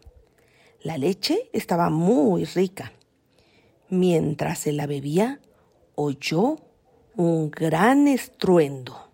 La 0.83 0.99
leche 0.99 1.49
estaba 1.51 1.89
muy 1.89 2.45
rica. 2.45 2.93
Mientras 3.89 4.59
se 4.59 4.71
la 4.71 4.85
bebía, 4.85 5.39
oyó 5.95 6.57
un 7.15 7.49
gran 7.49 8.07
estruendo. 8.07 9.04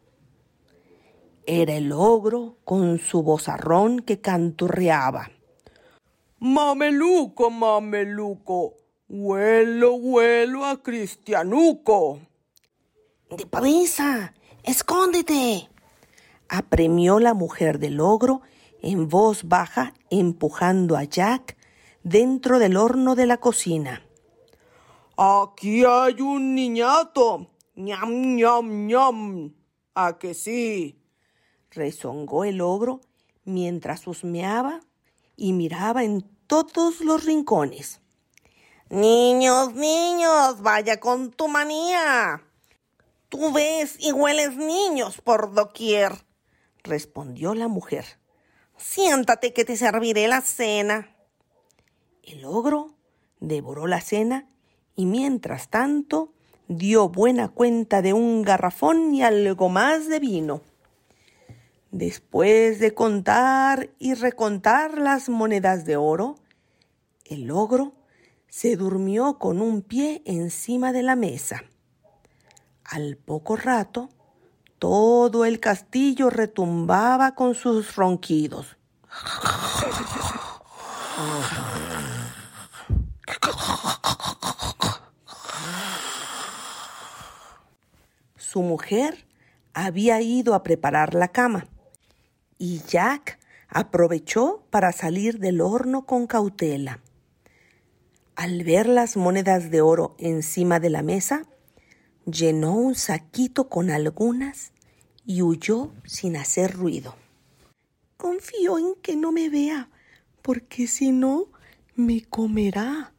Era 1.45 1.75
el 1.75 1.91
ogro 1.91 2.57
con 2.63 2.99
su 2.99 3.23
vozarrón 3.23 3.99
que 3.99 4.21
canturreaba. 4.21 5.31
Mameluco, 6.39 7.49
mameluco, 7.49 8.75
huelo, 9.09 9.93
huelo 9.95 10.65
a 10.65 10.81
Cristianuco. 10.81 12.19
¡Deprisa! 13.29 14.33
¡Escóndete! 14.63 15.69
apremió 16.51 17.19
la 17.19 17.33
mujer 17.33 17.79
del 17.79 18.01
ogro 18.01 18.41
en 18.81 19.07
voz 19.07 19.45
baja, 19.45 19.93
empujando 20.09 20.97
a 20.97 21.05
Jack 21.05 21.57
dentro 22.03 22.59
del 22.59 22.75
horno 22.75 23.15
de 23.15 23.25
la 23.25 23.37
cocina. 23.37 24.03
Aquí 25.17 25.83
hay 25.85 26.19
un 26.19 26.55
niñato. 26.55 27.47
ñam, 27.75 28.35
ñam, 28.35 28.87
ñam. 28.87 29.53
¿A 29.95 30.17
que 30.17 30.33
sí? 30.33 31.00
Rezongó 31.71 32.43
el 32.43 32.61
ogro 32.61 33.01
mientras 33.43 34.05
husmeaba 34.07 34.81
y 35.35 35.53
miraba 35.53 36.03
en 36.03 36.21
todos 36.47 37.01
los 37.01 37.25
rincones. 37.25 38.01
Niños, 38.89 39.73
niños, 39.73 40.61
vaya 40.61 40.99
con 40.99 41.31
tu 41.31 41.47
manía. 41.47 42.43
Tú 43.29 43.53
ves 43.53 43.95
y 43.97 44.11
hueles 44.11 44.57
niños 44.57 45.21
por 45.21 45.53
doquier, 45.53 46.11
respondió 46.83 47.55
la 47.55 47.69
mujer. 47.69 48.05
Siéntate 48.77 49.53
que 49.53 49.63
te 49.63 49.77
serviré 49.77 50.27
la 50.27 50.41
cena. 50.41 51.15
El 52.23 52.43
ogro 52.43 52.95
devoró 53.39 53.87
la 53.87 54.01
cena 54.01 54.49
y 54.95 55.05
mientras 55.05 55.69
tanto 55.69 56.33
dio 56.67 57.07
buena 57.07 57.47
cuenta 57.47 58.01
de 58.01 58.11
un 58.11 58.41
garrafón 58.41 59.13
y 59.13 59.23
algo 59.23 59.69
más 59.69 60.09
de 60.09 60.19
vino. 60.19 60.61
Después 61.91 62.79
de 62.79 62.93
contar 62.93 63.89
y 63.99 64.13
recontar 64.13 64.97
las 64.97 65.27
monedas 65.27 65.83
de 65.83 65.97
oro, 65.97 66.37
el 67.25 67.51
ogro 67.51 67.91
se 68.47 68.77
durmió 68.77 69.37
con 69.37 69.59
un 69.59 69.81
pie 69.81 70.21
encima 70.25 70.93
de 70.93 71.03
la 71.03 71.17
mesa. 71.17 71.65
Al 72.85 73.17
poco 73.17 73.57
rato, 73.57 74.07
todo 74.79 75.43
el 75.43 75.59
castillo 75.59 76.29
retumbaba 76.29 77.35
con 77.35 77.55
sus 77.55 77.97
ronquidos. 77.97 78.77
Su 88.37 88.61
mujer 88.61 89.25
había 89.73 90.21
ido 90.21 90.53
a 90.53 90.63
preparar 90.63 91.15
la 91.15 91.27
cama 91.27 91.67
y 92.61 92.83
Jack 92.87 93.39
aprovechó 93.69 94.63
para 94.69 94.91
salir 94.91 95.39
del 95.39 95.61
horno 95.61 96.05
con 96.05 96.27
cautela. 96.27 97.01
Al 98.35 98.63
ver 98.63 98.87
las 98.87 99.17
monedas 99.17 99.71
de 99.71 99.81
oro 99.81 100.15
encima 100.19 100.79
de 100.79 100.91
la 100.91 101.01
mesa, 101.01 101.47
llenó 102.25 102.75
un 102.75 102.93
saquito 102.93 103.67
con 103.67 103.89
algunas 103.89 104.73
y 105.25 105.41
huyó 105.41 105.91
sin 106.05 106.37
hacer 106.37 106.73
ruido. 106.73 107.15
Confío 108.15 108.77
en 108.77 108.93
que 109.01 109.15
no 109.15 109.31
me 109.31 109.49
vea, 109.49 109.89
porque 110.43 110.85
si 110.85 111.11
no, 111.11 111.47
me 111.95 112.21
comerá, 112.21 113.11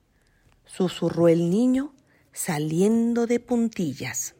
susurró 0.66 1.26
el 1.26 1.50
niño 1.50 1.96
saliendo 2.32 3.26
de 3.26 3.40
puntillas. 3.40 4.36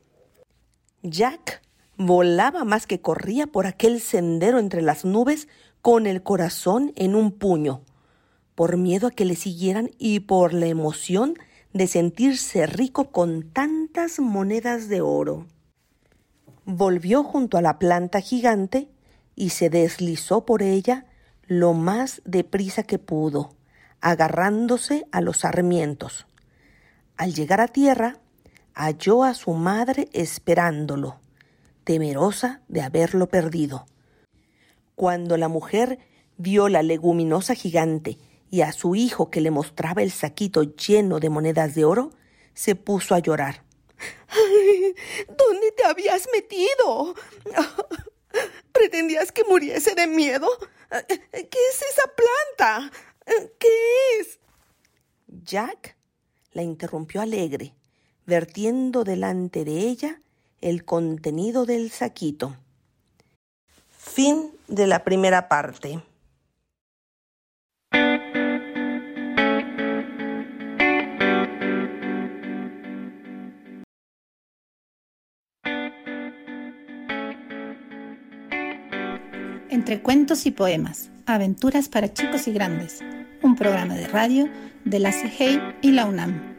Jack 1.02 1.60
Volaba 2.04 2.64
más 2.64 2.88
que 2.88 3.00
corría 3.00 3.46
por 3.46 3.64
aquel 3.64 4.00
sendero 4.00 4.58
entre 4.58 4.82
las 4.82 5.04
nubes 5.04 5.46
con 5.82 6.08
el 6.08 6.24
corazón 6.24 6.92
en 6.96 7.14
un 7.14 7.30
puño, 7.30 7.82
por 8.56 8.76
miedo 8.76 9.06
a 9.06 9.12
que 9.12 9.24
le 9.24 9.36
siguieran 9.36 9.88
y 9.98 10.18
por 10.18 10.52
la 10.52 10.66
emoción 10.66 11.34
de 11.72 11.86
sentirse 11.86 12.66
rico 12.66 13.12
con 13.12 13.52
tantas 13.52 14.18
monedas 14.18 14.88
de 14.88 15.00
oro. 15.00 15.46
Volvió 16.64 17.22
junto 17.22 17.56
a 17.56 17.62
la 17.62 17.78
planta 17.78 18.20
gigante 18.20 18.88
y 19.36 19.50
se 19.50 19.70
deslizó 19.70 20.44
por 20.44 20.64
ella 20.64 21.06
lo 21.46 21.72
más 21.72 22.20
deprisa 22.24 22.82
que 22.82 22.98
pudo, 22.98 23.54
agarrándose 24.00 25.06
a 25.12 25.20
los 25.20 25.36
sarmientos. 25.36 26.26
Al 27.16 27.32
llegar 27.32 27.60
a 27.60 27.68
tierra, 27.68 28.16
halló 28.74 29.22
a 29.22 29.34
su 29.34 29.52
madre 29.52 30.08
esperándolo, 30.12 31.21
temerosa 31.84 32.62
de 32.68 32.82
haberlo 32.82 33.28
perdido. 33.28 33.86
Cuando 34.94 35.36
la 35.36 35.48
mujer 35.48 35.98
vio 36.36 36.68
la 36.68 36.82
leguminosa 36.82 37.54
gigante 37.54 38.18
y 38.50 38.60
a 38.60 38.72
su 38.72 38.94
hijo 38.94 39.30
que 39.30 39.40
le 39.40 39.50
mostraba 39.50 40.02
el 40.02 40.10
saquito 40.10 40.62
lleno 40.62 41.20
de 41.20 41.30
monedas 41.30 41.74
de 41.74 41.84
oro, 41.84 42.10
se 42.54 42.74
puso 42.74 43.14
a 43.14 43.18
llorar. 43.18 43.64
¿Dónde 45.38 45.72
te 45.72 45.84
habías 45.84 46.28
metido? 46.32 47.14
¿Pretendías 48.72 49.32
que 49.32 49.44
muriese 49.44 49.94
de 49.94 50.06
miedo? 50.06 50.48
¿Qué 51.08 51.58
es 51.70 51.82
esa 51.90 52.10
planta? 52.14 52.90
¿Qué 53.58 53.68
es? 54.20 54.38
Jack 55.26 55.96
la 56.52 56.62
interrumpió 56.62 57.22
alegre, 57.22 57.74
vertiendo 58.26 59.04
delante 59.04 59.64
de 59.64 59.78
ella 59.78 60.20
el 60.62 60.84
contenido 60.84 61.66
del 61.66 61.90
saquito. 61.90 62.56
Fin 63.90 64.50
de 64.68 64.86
la 64.86 65.04
primera 65.04 65.48
parte. 65.48 66.00
Entre 79.68 80.00
cuentos 80.00 80.46
y 80.46 80.52
poemas, 80.52 81.10
aventuras 81.26 81.88
para 81.88 82.12
chicos 82.12 82.46
y 82.46 82.52
grandes, 82.52 83.00
un 83.42 83.56
programa 83.56 83.94
de 83.94 84.06
radio 84.06 84.48
de 84.84 84.98
la 85.00 85.10
CGI 85.10 85.60
y 85.82 85.90
la 85.90 86.06
UNAM. 86.06 86.51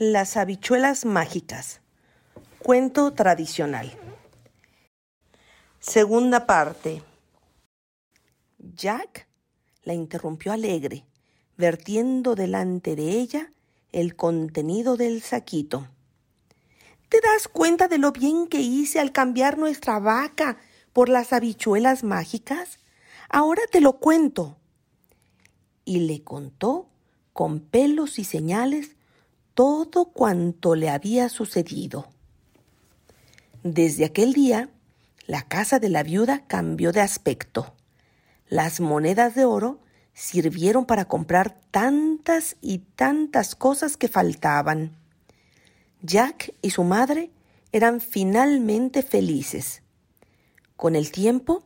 Las 0.00 0.36
habichuelas 0.36 1.04
mágicas. 1.04 1.80
Cuento 2.60 3.14
tradicional. 3.14 3.98
Segunda 5.80 6.46
parte. 6.46 7.02
Jack 8.76 9.26
la 9.82 9.94
interrumpió 9.94 10.52
alegre, 10.52 11.04
vertiendo 11.56 12.36
delante 12.36 12.94
de 12.94 13.10
ella 13.10 13.52
el 13.90 14.14
contenido 14.14 14.96
del 14.96 15.20
saquito. 15.20 15.88
¿Te 17.08 17.20
das 17.20 17.48
cuenta 17.48 17.88
de 17.88 17.98
lo 17.98 18.12
bien 18.12 18.46
que 18.46 18.60
hice 18.60 19.00
al 19.00 19.10
cambiar 19.10 19.58
nuestra 19.58 19.98
vaca 19.98 20.58
por 20.92 21.08
las 21.08 21.32
habichuelas 21.32 22.04
mágicas? 22.04 22.78
Ahora 23.28 23.62
te 23.72 23.80
lo 23.80 23.94
cuento. 23.94 24.58
Y 25.84 26.06
le 26.06 26.22
contó, 26.22 26.88
con 27.32 27.58
pelos 27.58 28.20
y 28.20 28.24
señales, 28.24 28.94
todo 29.58 30.12
cuanto 30.12 30.76
le 30.76 30.88
había 30.88 31.28
sucedido. 31.28 32.06
Desde 33.64 34.04
aquel 34.04 34.32
día, 34.32 34.70
la 35.26 35.48
casa 35.48 35.80
de 35.80 35.88
la 35.88 36.04
viuda 36.04 36.44
cambió 36.46 36.92
de 36.92 37.00
aspecto. 37.00 37.74
Las 38.48 38.78
monedas 38.78 39.34
de 39.34 39.44
oro 39.44 39.80
sirvieron 40.14 40.86
para 40.86 41.06
comprar 41.06 41.58
tantas 41.72 42.54
y 42.60 42.78
tantas 42.94 43.56
cosas 43.56 43.96
que 43.96 44.06
faltaban. 44.06 44.96
Jack 46.02 46.54
y 46.62 46.70
su 46.70 46.84
madre 46.84 47.32
eran 47.72 48.00
finalmente 48.00 49.02
felices. 49.02 49.82
Con 50.76 50.94
el 50.94 51.10
tiempo, 51.10 51.64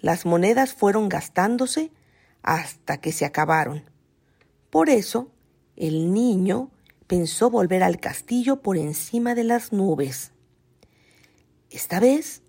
las 0.00 0.24
monedas 0.24 0.72
fueron 0.72 1.10
gastándose 1.10 1.92
hasta 2.40 2.96
que 2.96 3.12
se 3.12 3.26
acabaron. 3.26 3.84
Por 4.70 4.88
eso, 4.88 5.30
el 5.76 6.14
niño 6.14 6.70
pensó 7.06 7.50
volver 7.50 7.82
al 7.82 8.00
castillo 8.00 8.62
por 8.62 8.76
encima 8.76 9.34
de 9.34 9.44
las 9.44 9.72
nubes. 9.72 10.32
Esta 11.70 12.00
vez 12.00 12.42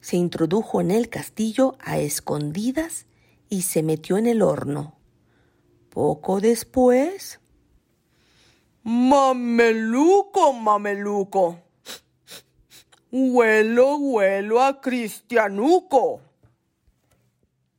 se 0.00 0.16
introdujo 0.16 0.80
en 0.80 0.90
el 0.90 1.08
castillo 1.08 1.76
a 1.80 1.98
escondidas 1.98 3.06
y 3.48 3.62
se 3.62 3.82
metió 3.82 4.16
en 4.18 4.26
el 4.26 4.42
horno. 4.42 4.98
Poco 5.90 6.40
después 6.40 7.40
Mameluco, 8.86 10.52
mameluco. 10.52 11.58
Huelo, 13.10 13.96
huelo 13.96 14.60
a 14.60 14.82
cristianuco. 14.82 16.20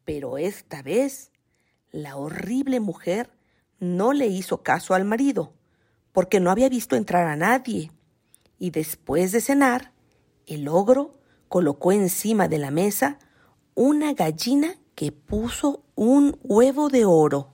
Pero 0.04 0.40
esta 0.40 0.82
vez 0.82 1.32
la 1.92 2.16
horrible 2.16 2.80
mujer 2.80 3.30
no 3.80 4.14
le 4.14 4.26
hizo 4.26 4.64
caso 4.64 4.96
al 4.96 5.06
marido, 5.06 5.54
porque 6.16 6.40
no 6.40 6.50
había 6.50 6.70
visto 6.70 6.96
entrar 6.96 7.28
a 7.28 7.36
nadie. 7.36 7.92
Y 8.58 8.72
después 8.72 9.34
de 9.34 9.42
cenar, 9.42 9.92
el 10.48 10.68
ogro 10.68 11.20
colocó 11.50 11.92
encima 11.92 12.48
de 12.48 12.58
la 12.58 12.72
mesa 12.72 13.20
una 13.76 14.14
gallina 14.14 14.78
que 14.96 15.12
puso 15.12 15.84
un 15.94 16.40
huevo 16.42 16.88
de 16.90 17.06
oro. 17.06 17.54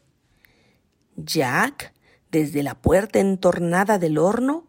Jack 1.17 1.91
desde 2.31 2.63
la 2.63 2.75
puerta 2.75 3.19
entornada 3.19 3.99
del 3.99 4.17
horno, 4.17 4.67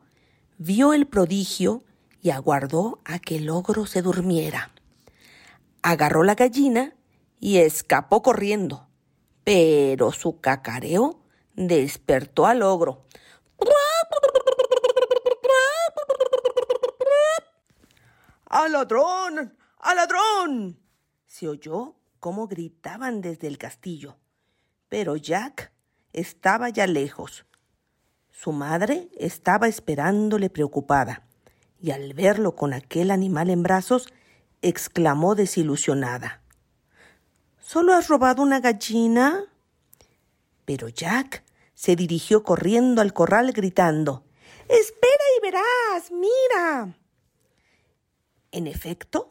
vio 0.59 0.93
el 0.95 1.07
prodigio 1.07 1.85
y 2.21 2.31
aguardó 2.31 3.01
a 3.05 3.19
que 3.19 3.37
el 3.37 3.51
ogro 3.51 3.87
se 3.87 4.03
durmiera. 4.03 4.73
Agarró 5.83 6.25
la 6.25 6.35
gallina 6.35 6.95
y 7.41 7.59
escapó 7.59 8.23
corriendo, 8.23 8.89
pero 9.45 10.13
su 10.13 10.41
cacareo 10.41 11.21
despertó 11.55 12.47
al 12.47 12.63
ogro. 12.63 13.05
¡Al 18.47 18.73
ladrón! 18.73 19.57
¡Al 19.79 19.97
ladrón! 19.97 20.79
Se 21.27 21.49
oyó 21.49 21.95
cómo 22.21 22.47
gritaban 22.47 23.21
desde 23.21 23.47
el 23.47 23.59
castillo, 23.59 24.17
pero 24.89 25.17
Jack 25.17 25.73
estaba 26.13 26.69
ya 26.69 26.87
lejos 26.87 27.47
su 28.43 28.51
madre 28.51 29.09
estaba 29.19 29.69
esperándole 29.69 30.51
preocupada, 30.51 31.23
y 31.81 31.93
al 31.93 32.13
verlo 32.13 32.57
con 32.57 32.73
aquel 32.73 33.13
animal 33.13 33.51
en 33.51 33.63
brazos, 33.63 34.09
exclamó 34.63 35.37
desilusionada. 35.37 36.41
¿Solo 37.61 37.95
has 37.95 38.09
robado 38.09 38.43
una 38.43 38.59
gallina? 38.59 39.45
Pero 40.65 40.89
Jack 40.89 41.45
se 41.83 41.97
dirigió 41.97 42.45
corriendo 42.45 43.03
al 43.03 43.13
corral 43.13 43.51
gritando 43.51 44.23
Espera 44.69 45.25
y 45.37 45.41
verás, 45.43 46.13
mira. 46.13 46.97
En 48.53 48.69
efecto, 48.69 49.27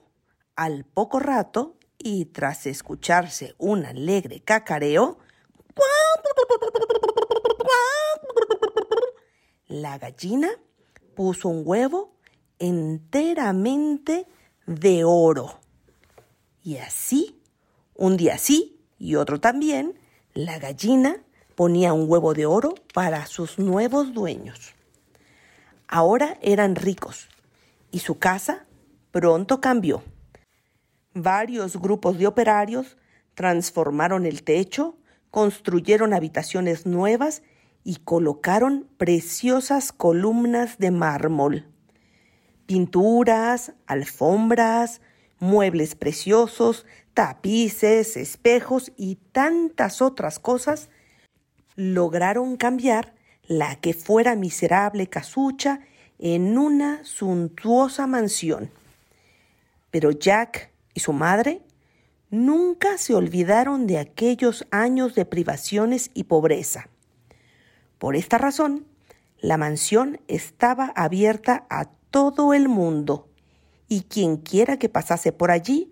al 0.58 0.84
poco 0.84 1.20
rato, 1.20 1.78
y 1.98 2.26
tras 2.26 2.66
escucharse 2.68 3.56
un 3.58 3.86
alegre 3.86 4.42
cacareo, 4.42 5.18
la 9.68 9.98
gallina 9.98 10.50
puso 11.16 11.48
un 11.48 11.62
huevo 11.66 12.18
enteramente 12.60 14.28
de 14.66 15.06
oro. 15.06 15.58
Y 16.62 16.78
así, 16.78 17.42
un 17.96 18.18
día 18.18 18.38
sí 18.38 18.82
y 19.00 19.16
otro 19.16 19.40
también, 19.40 19.98
la 20.34 20.60
gallina 20.60 21.24
ponía 21.62 21.94
un 21.94 22.10
huevo 22.10 22.34
de 22.34 22.48
oro 22.48 22.74
para 22.92 23.28
sus 23.28 23.60
nuevos 23.60 24.16
dueños. 24.16 24.74
Ahora 25.88 26.40
eran 26.42 26.76
ricos 26.76 27.30
y 27.92 28.00
su 28.00 28.18
casa 28.18 28.66
pronto 29.12 29.62
cambió. 29.62 30.02
Varios 31.14 31.78
grupos 31.80 32.18
de 32.18 32.26
operarios 32.26 32.98
transformaron 33.36 34.26
el 34.26 34.42
techo, 34.42 34.98
construyeron 35.30 36.16
habitaciones 36.16 36.88
nuevas 36.88 37.44
y 37.84 37.98
colocaron 37.98 38.88
preciosas 38.98 39.92
columnas 39.92 40.80
de 40.80 40.90
mármol, 40.90 41.68
pinturas, 42.66 43.74
alfombras, 43.86 45.00
muebles 45.38 45.94
preciosos, 45.94 46.88
tapices, 47.14 48.18
espejos 48.18 48.92
y 48.98 49.18
tantas 49.32 50.02
otras 50.02 50.40
cosas, 50.40 50.90
lograron 51.76 52.58
cambiar 52.58 53.14
la 53.48 53.76
que 53.76 53.94
fuera 53.94 54.36
miserable 54.36 55.08
casucha 55.08 55.82
en 56.20 56.58
una 56.58 57.04
suntuosa 57.04 58.08
mansión. 58.08 58.72
Pero 59.90 60.12
Jack 60.12 60.72
y 60.94 61.00
su 61.00 61.14
madre 61.14 61.62
nunca 62.30 62.98
se 62.98 63.14
olvidaron 63.14 63.88
de 63.88 63.98
aquellos 63.98 64.66
años 64.72 65.16
de 65.16 65.26
privaciones 65.26 66.12
y 66.14 66.26
pobreza. 66.26 66.88
Por 67.98 68.16
esta 68.16 68.38
razón, 68.38 68.86
la 69.40 69.58
mansión 69.58 70.22
estaba 70.28 70.94
abierta 70.96 71.66
a 71.70 71.86
todo 72.10 72.54
el 72.54 72.70
mundo 72.70 73.28
y 73.88 74.04
quien 74.04 74.38
quiera 74.38 74.78
que 74.78 74.90
pasase 74.90 75.32
por 75.32 75.52
allí 75.52 75.90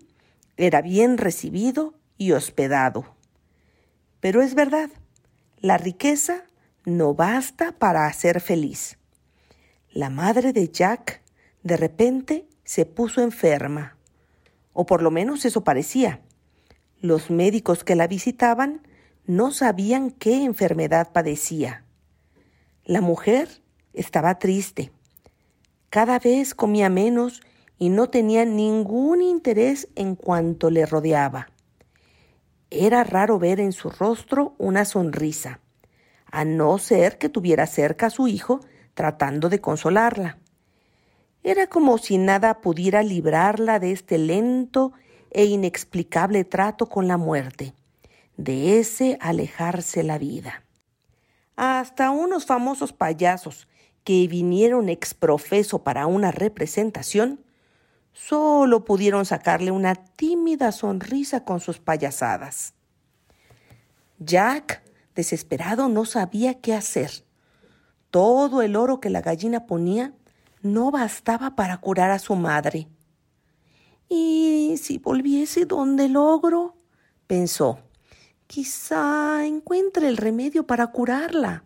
era 0.56 0.80
bien 0.82 1.18
recibido 1.18 1.94
y 2.16 2.32
hospedado. 2.32 3.04
Pero 4.20 4.42
es 4.42 4.54
verdad, 4.54 4.90
la 5.60 5.76
riqueza 5.76 6.44
no 6.86 7.14
basta 7.14 7.72
para 7.72 8.06
hacer 8.06 8.40
feliz. 8.40 8.98
La 9.92 10.08
madre 10.08 10.54
de 10.54 10.68
Jack 10.68 11.20
de 11.62 11.76
repente 11.76 12.48
se 12.64 12.86
puso 12.86 13.20
enferma, 13.20 13.98
o 14.72 14.86
por 14.86 15.02
lo 15.02 15.10
menos 15.10 15.44
eso 15.44 15.62
parecía. 15.62 16.22
Los 17.00 17.30
médicos 17.30 17.84
que 17.84 17.94
la 17.94 18.06
visitaban 18.06 18.86
no 19.26 19.52
sabían 19.52 20.10
qué 20.10 20.44
enfermedad 20.44 21.12
padecía. 21.12 21.84
La 22.84 23.02
mujer 23.02 23.62
estaba 23.92 24.38
triste. 24.38 24.92
Cada 25.90 26.18
vez 26.18 26.54
comía 26.54 26.88
menos 26.88 27.42
y 27.78 27.90
no 27.90 28.08
tenía 28.08 28.46
ningún 28.46 29.20
interés 29.20 29.88
en 29.94 30.14
cuanto 30.14 30.70
le 30.70 30.86
rodeaba. 30.86 31.48
Era 32.70 33.02
raro 33.02 33.38
ver 33.38 33.58
en 33.58 33.72
su 33.72 33.90
rostro 33.90 34.54
una 34.58 34.84
sonrisa, 34.84 35.60
a 36.30 36.44
no 36.44 36.78
ser 36.78 37.18
que 37.18 37.28
tuviera 37.28 37.66
cerca 37.66 38.06
a 38.06 38.10
su 38.10 38.28
hijo 38.28 38.60
tratando 38.94 39.48
de 39.48 39.60
consolarla. 39.60 40.38
Era 41.42 41.66
como 41.66 41.98
si 41.98 42.18
nada 42.18 42.60
pudiera 42.60 43.02
librarla 43.02 43.80
de 43.80 43.92
este 43.92 44.18
lento 44.18 44.92
e 45.30 45.46
inexplicable 45.46 46.44
trato 46.44 46.86
con 46.86 47.08
la 47.08 47.16
muerte, 47.16 47.74
de 48.36 48.78
ese 48.78 49.18
alejarse 49.20 50.02
la 50.02 50.18
vida. 50.18 50.64
Hasta 51.56 52.10
unos 52.10 52.46
famosos 52.46 52.92
payasos 52.92 53.68
que 54.04 54.26
vinieron 54.28 54.88
exprofeso 54.88 55.82
para 55.82 56.06
una 56.06 56.30
representación, 56.30 57.40
solo 58.12 58.84
pudieron 58.84 59.24
sacarle 59.24 59.70
una 59.70 59.94
tímida 59.94 60.72
sonrisa 60.72 61.44
con 61.44 61.60
sus 61.60 61.78
payasadas. 61.78 62.74
Jack, 64.18 64.82
desesperado, 65.14 65.88
no 65.88 66.04
sabía 66.04 66.60
qué 66.60 66.74
hacer. 66.74 67.24
Todo 68.10 68.62
el 68.62 68.76
oro 68.76 69.00
que 69.00 69.10
la 69.10 69.20
gallina 69.20 69.66
ponía 69.66 70.12
no 70.62 70.90
bastaba 70.90 71.56
para 71.56 71.78
curar 71.78 72.10
a 72.10 72.18
su 72.18 72.34
madre. 72.36 72.88
¿Y 74.08 74.76
si 74.82 74.98
volviese 74.98 75.64
donde 75.64 76.08
logro? 76.08 76.76
pensó. 77.26 77.78
Quizá 78.46 79.46
encuentre 79.46 80.08
el 80.08 80.16
remedio 80.16 80.66
para 80.66 80.88
curarla. 80.88 81.64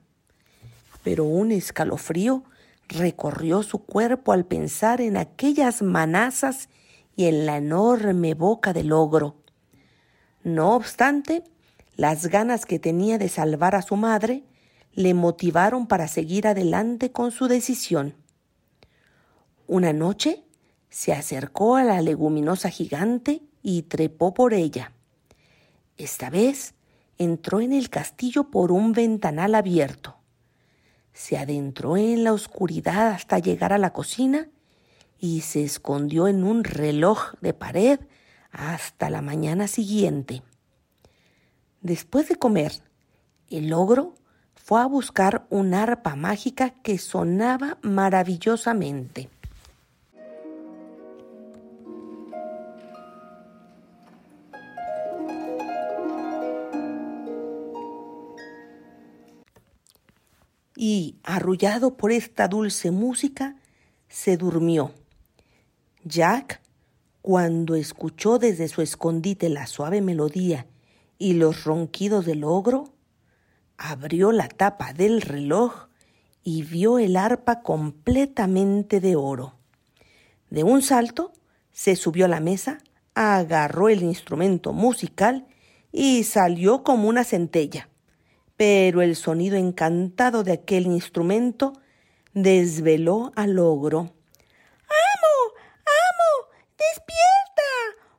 Pero 1.03 1.25
un 1.25 1.51
escalofrío 1.53 2.45
recorrió 2.88 3.62
su 3.62 3.85
cuerpo 3.85 4.33
al 4.33 4.44
pensar 4.44 5.01
en 5.01 5.16
aquellas 5.16 5.83
manazas 5.83 6.68
y 7.16 7.27
en 7.27 7.47
la 7.47 7.57
enorme 7.57 8.35
boca 8.35 8.73
del 8.73 8.92
ogro. 8.92 9.37
No 10.42 10.75
obstante, 10.75 11.44
las 11.97 12.27
ganas 12.27 12.66
que 12.66 12.79
tenía 12.79 13.18
de 13.18 13.29
salvar 13.29 13.75
a 13.75 13.83
su 13.83 13.97
madre 13.97 14.44
le 14.92 15.14
motivaron 15.14 15.87
para 15.87 16.09
seguir 16.09 16.47
adelante 16.47 17.12
con 17.12 17.31
su 17.31 17.49
decisión. 17.49 18.14
Una 19.66 19.92
noche 19.92 20.44
se 20.90 21.12
acercó 21.12 21.77
a 21.77 21.85
la 21.85 22.01
leguminosa 22.01 22.68
gigante 22.68 23.42
y 23.62 23.83
trepó 23.83 24.35
por 24.35 24.55
ella. 24.55 24.92
Esta 25.97 26.31
vez 26.31 26.75
entró 27.18 27.61
en 27.61 27.73
el 27.73 27.90
castillo 27.90 28.51
por 28.51 28.73
un 28.73 28.92
ventanal 28.92 29.55
abierto. 29.55 30.13
Se 31.14 31.38
adentró 31.38 31.96
en 31.96 32.24
la 32.24 32.35
oscuridad 32.35 33.09
hasta 33.09 33.38
llegar 33.38 33.72
a 33.72 33.79
la 33.79 33.94
cocina 33.94 34.48
y 35.18 35.40
se 35.40 35.64
escondió 35.64 36.29
en 36.29 36.44
un 36.44 36.64
reloj 36.64 37.33
de 37.40 37.55
pared 37.55 38.00
hasta 38.50 39.09
la 39.09 39.22
mañana 39.22 39.66
siguiente. 39.68 40.42
Después 41.81 42.29
de 42.29 42.37
comer, 42.37 42.72
el 43.48 43.72
ogro 43.72 44.14
fue 44.55 44.81
a 44.81 44.87
buscar 44.87 45.46
un 45.50 45.72
arpa 45.72 46.16
mágica 46.16 46.70
que 46.83 46.98
sonaba 46.98 47.79
maravillosamente. 47.83 49.31
Y, 60.87 61.16
arrullado 61.23 61.97
por 61.97 62.12
esta 62.12 62.47
dulce 62.47 62.90
música, 62.90 63.57
se 64.07 64.37
durmió. 64.37 64.92
Jack, 66.05 66.61
cuando 67.23 67.75
escuchó 67.75 68.38
desde 68.38 68.68
su 68.68 68.83
escondite 68.83 69.49
la 69.49 69.66
suave 69.66 70.03
melodía 70.03 70.66
y 71.16 71.33
los 71.33 71.64
ronquidos 71.64 72.27
del 72.27 72.44
ogro, 72.44 72.92
abrió 73.79 74.31
la 74.31 74.47
tapa 74.47 74.92
del 74.92 75.23
reloj 75.23 75.88
y 76.42 76.64
vio 76.64 76.99
el 76.99 77.16
arpa 77.16 77.62
completamente 77.62 79.01
de 79.01 79.16
oro. 79.16 79.55
De 80.51 80.64
un 80.64 80.83
salto, 80.83 81.33
se 81.73 81.97
subió 81.97 82.27
a 82.27 82.29
la 82.29 82.40
mesa, 82.40 82.77
agarró 83.14 83.88
el 83.88 84.03
instrumento 84.03 84.75
musical 84.75 85.47
y 85.92 86.25
salió 86.25 86.83
como 86.83 87.09
una 87.09 87.25
centella 87.25 87.88
pero 88.57 89.03
el 89.03 89.17
sonido 89.17 89.57
encantado 89.57 90.45
de 90.45 90.53
aquel 90.53 90.87
instrumento 90.87 91.73
desveló 92.33 93.33
al 93.37 93.59
ogro. 93.59 93.99
¡Amo! 94.01 95.55
¡Amo! 95.85 96.49
¡Despierta! 96.79 97.71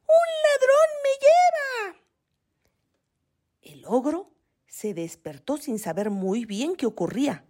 ¡Un 0.08 0.28
ladrón 0.45 0.89
me 1.04 1.13
lleva! 1.21 2.02
El 3.62 3.86
ogro 3.86 4.32
se 4.67 4.93
despertó 4.93 5.58
sin 5.58 5.80
saber 5.80 6.10
muy 6.10 6.45
bien 6.45 6.76
qué 6.76 6.86
ocurría, 6.86 7.45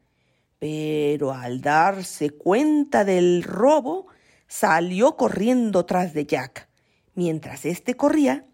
pero 0.60 1.32
al 1.34 1.62
darse 1.62 2.30
cuenta 2.30 3.04
del 3.04 3.44
robo, 3.44 4.08
salió 4.48 5.18
corriendo 5.18 5.86
tras 5.86 6.14
de 6.14 6.26
Jack. 6.26 6.70
Mientras 7.14 7.66
éste 7.66 7.96
corría, 7.96 8.46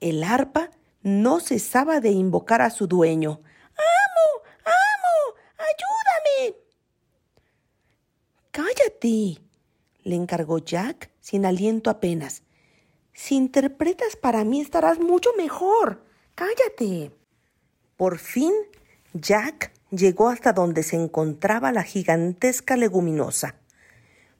el 0.00 0.22
arpa 0.24 0.70
no 1.02 1.40
cesaba 1.40 2.00
de 2.00 2.10
invocar 2.10 2.62
a 2.62 2.70
su 2.70 2.86
dueño. 2.86 3.40
Cállate, 9.06 9.40
le 10.02 10.16
encargó 10.16 10.58
Jack 10.58 11.12
sin 11.20 11.46
aliento 11.46 11.90
apenas. 11.90 12.42
Si 13.12 13.36
interpretas 13.36 14.16
para 14.16 14.42
mí 14.42 14.60
estarás 14.60 14.98
mucho 14.98 15.30
mejor. 15.36 16.04
Cállate. 16.34 17.12
Por 17.96 18.18
fin, 18.18 18.52
Jack 19.12 19.72
llegó 19.90 20.28
hasta 20.28 20.52
donde 20.52 20.82
se 20.82 20.96
encontraba 20.96 21.70
la 21.70 21.84
gigantesca 21.84 22.76
leguminosa. 22.76 23.54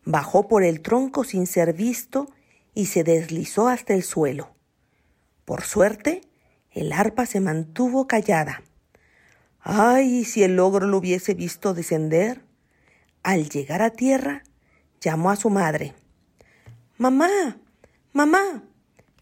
Bajó 0.05 0.48
por 0.48 0.64
el 0.64 0.83
tronco 0.83 1.22
sin 1.22 1.46
ser 1.46 1.72
visto 1.72 2.26
y 2.74 2.87
se 2.87 3.05
deslizó 3.05 3.68
hasta 3.68 3.94
el 3.94 4.02
suelo. 4.02 4.50
Por 5.44 5.62
suerte, 5.62 6.22
el 6.72 6.92
arpa 6.92 7.24
se 7.24 7.38
mantuvo 7.38 8.09
callada. 8.09 8.62
Ay, 9.61 10.24
si 10.24 10.42
el 10.42 10.59
ogro 10.59 10.88
lo 10.88 10.98
hubiese 10.98 11.35
visto 11.35 11.72
descender. 11.72 12.42
Al 13.22 13.48
llegar 13.48 13.83
a 13.83 13.90
tierra, 13.90 14.42
llamó 15.07 15.31
a 15.31 15.37
su 15.37 15.51
madre. 15.51 15.95
Mamá, 16.99 17.29
mamá, 18.12 18.64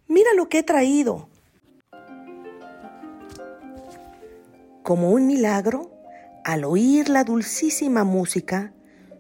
mira 0.09 0.31
lo 0.35 0.49
que 0.49 0.61
he 0.61 0.62
traído. 0.62 1.29
Como 4.83 5.11
un 5.11 5.27
milagro, 5.27 5.92
al 6.42 6.64
oír 6.64 7.11
la 7.11 7.23
dulcísima 7.23 8.03
música, 8.03 8.73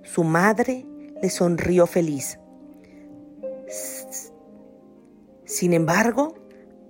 su 0.04 0.24
madre 0.24 0.86
le 1.20 1.28
sonrió 1.28 1.86
feliz. 1.86 2.38
Sin 5.44 5.74
embargo, 5.74 6.34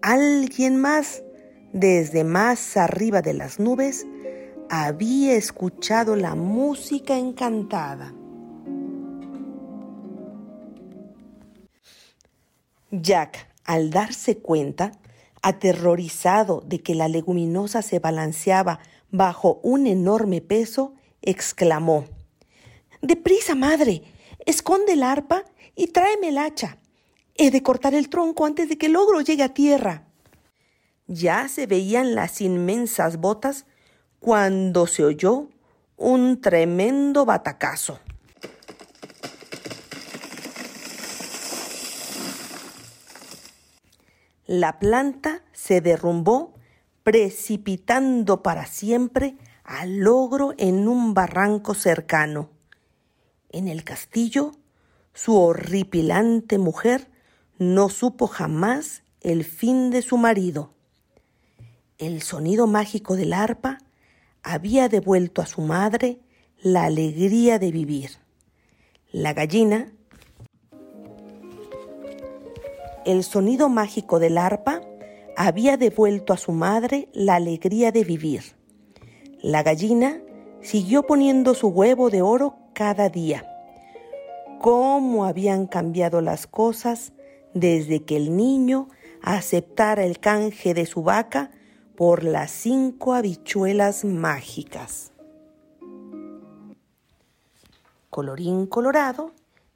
alguien 0.03 0.77
más, 0.77 1.25
desde 1.73 2.23
más 2.23 2.77
arriba 2.77 3.23
de 3.23 3.35
las 3.35 3.59
nubes, 3.59 4.07
había 4.71 5.35
escuchado 5.35 6.15
la 6.15 6.37
música 6.37 7.19
encantada. 7.19 8.15
Jack, 12.91 13.49
al 13.65 13.91
darse 13.91 14.39
cuenta, 14.39 14.93
aterrorizado 15.43 16.63
de 16.67 16.81
que 16.81 16.95
la 16.95 17.09
leguminosa 17.09 17.83
se 17.83 17.99
balanceaba 17.99 18.81
bajo 19.11 19.61
un 19.63 19.87
enorme 19.87 20.41
peso, 20.41 20.95
exclamó 21.23 22.07
Deprisa, 23.03 23.55
madre, 23.55 24.03
esconde 24.47 24.95
el 24.95 25.03
arpa 25.03 25.45
y 25.77 25.89
tráeme 25.89 26.31
el 26.31 26.39
hacha. 26.39 26.79
He 27.37 27.51
de 27.51 27.63
cortar 27.63 27.95
el 27.95 28.09
tronco 28.09 28.47
antes 28.47 28.69
de 28.69 28.79
que 28.79 28.87
el 28.87 28.97
ogro 28.97 29.21
llegue 29.21 29.43
a 29.43 29.53
tierra. 29.53 30.07
Ya 31.07 31.49
se 31.49 31.67
veían 31.67 32.15
las 32.15 32.41
inmensas 32.41 33.19
botas 33.19 33.67
cuando 34.21 34.87
se 34.87 35.05
oyó 35.05 35.49
un 35.97 36.41
tremendo 36.41 37.27
batacazo. 37.27 37.99
La 44.47 44.79
planta 44.79 45.43
se 45.53 45.81
derrumbó, 45.81 46.55
precipitando 47.03 48.43
para 48.43 48.67
siempre 48.67 49.37
al 49.63 50.07
ogro 50.07 50.53
en 50.59 50.87
un 50.87 51.15
barranco 51.15 51.75
cercano. 51.75 52.51
En 53.51 53.69
el 53.69 53.85
castillo, 53.85 54.53
su 55.15 55.37
horripilante 55.37 56.59
mujer 56.59 57.09
no 57.59 57.89
supo 57.89 58.27
jamás 58.27 59.03
el 59.21 59.45
fin 59.45 59.91
de 59.91 60.03
su 60.03 60.19
marido. 60.19 60.75
El 61.97 62.21
sonido 62.21 62.67
mágico 62.67 63.17
del 63.17 63.33
arpa 63.33 63.79
había 64.43 64.91
devuelto 64.91 65.41
a 65.41 65.47
su 65.47 65.63
madre 65.63 66.21
la 66.61 66.85
alegría 66.85 67.59
de 67.59 67.73
vivir. 67.73 68.11
La 69.11 69.33
gallina 69.33 69.94
el 73.05 73.25
sonido 73.25 73.69
mágico 73.69 74.19
del 74.19 74.39
arpa 74.39 74.81
había 75.37 75.77
devuelto 75.77 76.33
a 76.33 76.37
su 76.37 76.53
madre 76.53 77.09
la 77.13 77.37
alegría 77.37 77.93
de 77.93 78.05
vivir. 78.05 78.43
La 79.43 79.63
gallina 79.63 80.21
siguió 80.61 81.03
poniendo 81.03 81.55
su 81.55 81.69
huevo 81.69 82.11
de 82.11 82.23
oro 82.23 82.57
cada 82.73 83.09
día. 83.09 83.45
¿Cómo 84.61 85.27
habían 85.27 85.67
cambiado 85.67 86.21
las 86.21 86.47
cosas 86.47 87.13
desde 87.53 88.05
que 88.05 88.17
el 88.17 88.37
niño 88.37 88.89
aceptara 89.21 90.05
el 90.05 90.19
canje 90.19 90.73
de 90.73 90.87
su 90.87 91.03
vaca 91.03 91.51
por 91.97 92.25
las 92.25 92.51
cinco 92.51 93.13
habichuelas 93.13 94.05
mágicas? 94.05 95.13
Colorín 98.09 98.67
colorado, 98.67 99.33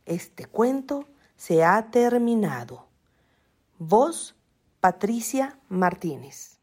este 0.07 0.47
cuento 0.47 1.05
se 1.37 1.65
ha 1.65 1.91
terminado. 1.91 2.88
Voz 3.81 4.35
Patricia 4.81 5.57
Martínez. 5.69 6.59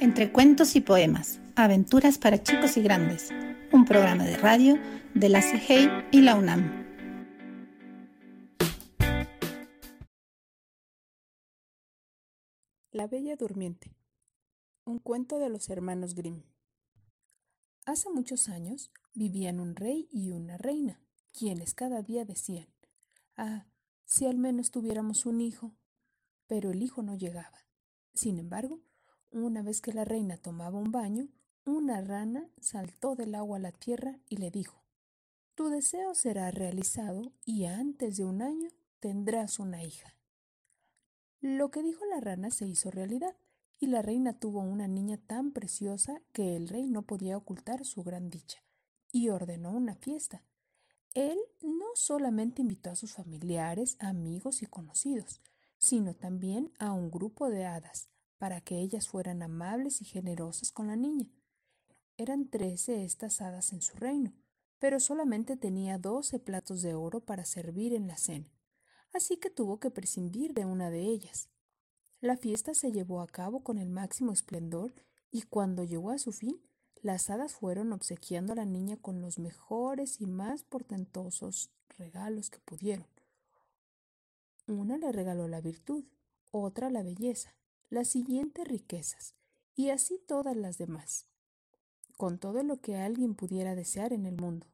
Entre 0.00 0.32
cuentos 0.32 0.74
y 0.74 0.80
poemas, 0.80 1.40
aventuras 1.54 2.18
para 2.18 2.42
chicos 2.42 2.76
y 2.76 2.82
grandes, 2.82 3.30
un 3.70 3.84
programa 3.84 4.24
de 4.24 4.36
radio 4.36 4.80
de 5.14 5.28
la 5.28 5.42
CIGEI 5.42 6.08
y 6.10 6.22
la 6.22 6.34
UNAM. 6.34 6.81
La 12.94 13.06
Bella 13.06 13.36
Durmiente. 13.36 13.96
Un 14.84 14.98
cuento 14.98 15.38
de 15.38 15.48
los 15.48 15.70
hermanos 15.70 16.14
Grimm. 16.14 16.42
Hace 17.86 18.10
muchos 18.10 18.50
años 18.50 18.92
vivían 19.14 19.60
un 19.60 19.76
rey 19.76 20.08
y 20.12 20.30
una 20.30 20.58
reina, 20.58 21.00
quienes 21.32 21.72
cada 21.72 22.02
día 22.02 22.26
decían, 22.26 22.68
ah, 23.38 23.64
si 24.04 24.26
al 24.26 24.36
menos 24.36 24.70
tuviéramos 24.70 25.24
un 25.24 25.40
hijo. 25.40 25.74
Pero 26.46 26.70
el 26.70 26.82
hijo 26.82 27.02
no 27.02 27.16
llegaba. 27.16 27.64
Sin 28.12 28.38
embargo, 28.38 28.82
una 29.30 29.62
vez 29.62 29.80
que 29.80 29.94
la 29.94 30.04
reina 30.04 30.36
tomaba 30.36 30.78
un 30.78 30.92
baño, 30.92 31.28
una 31.64 32.02
rana 32.02 32.50
saltó 32.60 33.16
del 33.16 33.34
agua 33.34 33.56
a 33.56 33.60
la 33.60 33.72
tierra 33.72 34.18
y 34.28 34.36
le 34.36 34.50
dijo, 34.50 34.84
Tu 35.54 35.70
deseo 35.70 36.14
será 36.14 36.50
realizado 36.50 37.32
y 37.46 37.64
antes 37.64 38.18
de 38.18 38.26
un 38.26 38.42
año 38.42 38.68
tendrás 39.00 39.58
una 39.58 39.82
hija. 39.82 40.14
Lo 41.42 41.72
que 41.72 41.82
dijo 41.82 42.04
la 42.06 42.20
rana 42.20 42.52
se 42.52 42.68
hizo 42.68 42.92
realidad, 42.92 43.34
y 43.80 43.88
la 43.88 44.00
reina 44.00 44.38
tuvo 44.38 44.60
una 44.60 44.86
niña 44.86 45.16
tan 45.16 45.50
preciosa 45.50 46.22
que 46.32 46.54
el 46.54 46.68
rey 46.68 46.86
no 46.86 47.02
podía 47.02 47.36
ocultar 47.36 47.84
su 47.84 48.04
gran 48.04 48.30
dicha, 48.30 48.62
y 49.10 49.28
ordenó 49.28 49.72
una 49.72 49.96
fiesta. 49.96 50.44
Él 51.14 51.36
no 51.60 51.86
solamente 51.96 52.62
invitó 52.62 52.90
a 52.90 52.94
sus 52.94 53.14
familiares, 53.14 53.96
amigos 53.98 54.62
y 54.62 54.66
conocidos, 54.66 55.40
sino 55.78 56.14
también 56.14 56.70
a 56.78 56.92
un 56.92 57.10
grupo 57.10 57.50
de 57.50 57.64
hadas, 57.64 58.08
para 58.38 58.60
que 58.60 58.78
ellas 58.78 59.08
fueran 59.08 59.42
amables 59.42 60.00
y 60.00 60.04
generosas 60.04 60.70
con 60.70 60.86
la 60.86 60.94
niña. 60.94 61.28
Eran 62.16 62.50
trece 62.50 63.02
estas 63.02 63.40
hadas 63.40 63.72
en 63.72 63.82
su 63.82 63.96
reino, 63.96 64.32
pero 64.78 65.00
solamente 65.00 65.56
tenía 65.56 65.98
doce 65.98 66.38
platos 66.38 66.82
de 66.82 66.94
oro 66.94 67.18
para 67.18 67.44
servir 67.44 67.94
en 67.94 68.06
la 68.06 68.16
cena 68.16 68.48
así 69.12 69.36
que 69.36 69.50
tuvo 69.50 69.78
que 69.78 69.90
prescindir 69.90 70.54
de 70.54 70.64
una 70.64 70.90
de 70.90 71.00
ellas. 71.00 71.48
La 72.20 72.36
fiesta 72.36 72.74
se 72.74 72.92
llevó 72.92 73.20
a 73.20 73.26
cabo 73.26 73.64
con 73.64 73.78
el 73.78 73.88
máximo 73.88 74.32
esplendor 74.32 74.94
y 75.30 75.42
cuando 75.42 75.84
llegó 75.84 76.10
a 76.10 76.18
su 76.18 76.32
fin, 76.32 76.60
las 77.02 77.30
hadas 77.30 77.54
fueron 77.54 77.92
obsequiando 77.92 78.52
a 78.52 78.56
la 78.56 78.64
niña 78.64 78.96
con 78.96 79.20
los 79.20 79.38
mejores 79.38 80.20
y 80.20 80.26
más 80.26 80.62
portentosos 80.62 81.70
regalos 81.98 82.48
que 82.48 82.60
pudieron. 82.60 83.06
Una 84.68 84.96
le 84.96 85.10
regaló 85.10 85.48
la 85.48 85.60
virtud, 85.60 86.04
otra 86.52 86.90
la 86.90 87.02
belleza, 87.02 87.56
la 87.90 88.04
siguiente 88.04 88.64
riquezas, 88.64 89.34
y 89.74 89.90
así 89.90 90.20
todas 90.26 90.56
las 90.56 90.78
demás, 90.78 91.26
con 92.16 92.38
todo 92.38 92.62
lo 92.62 92.80
que 92.80 92.96
alguien 92.96 93.34
pudiera 93.34 93.74
desear 93.74 94.12
en 94.12 94.26
el 94.26 94.36
mundo. 94.36 94.68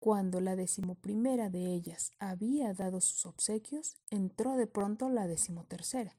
Cuando 0.00 0.40
la 0.40 0.54
decimoprimera 0.54 1.50
de 1.50 1.74
ellas 1.74 2.12
había 2.18 2.72
dado 2.72 3.00
sus 3.00 3.26
obsequios, 3.26 3.96
entró 4.10 4.56
de 4.56 4.66
pronto 4.66 5.08
la 5.08 5.26
decimotercera. 5.26 6.16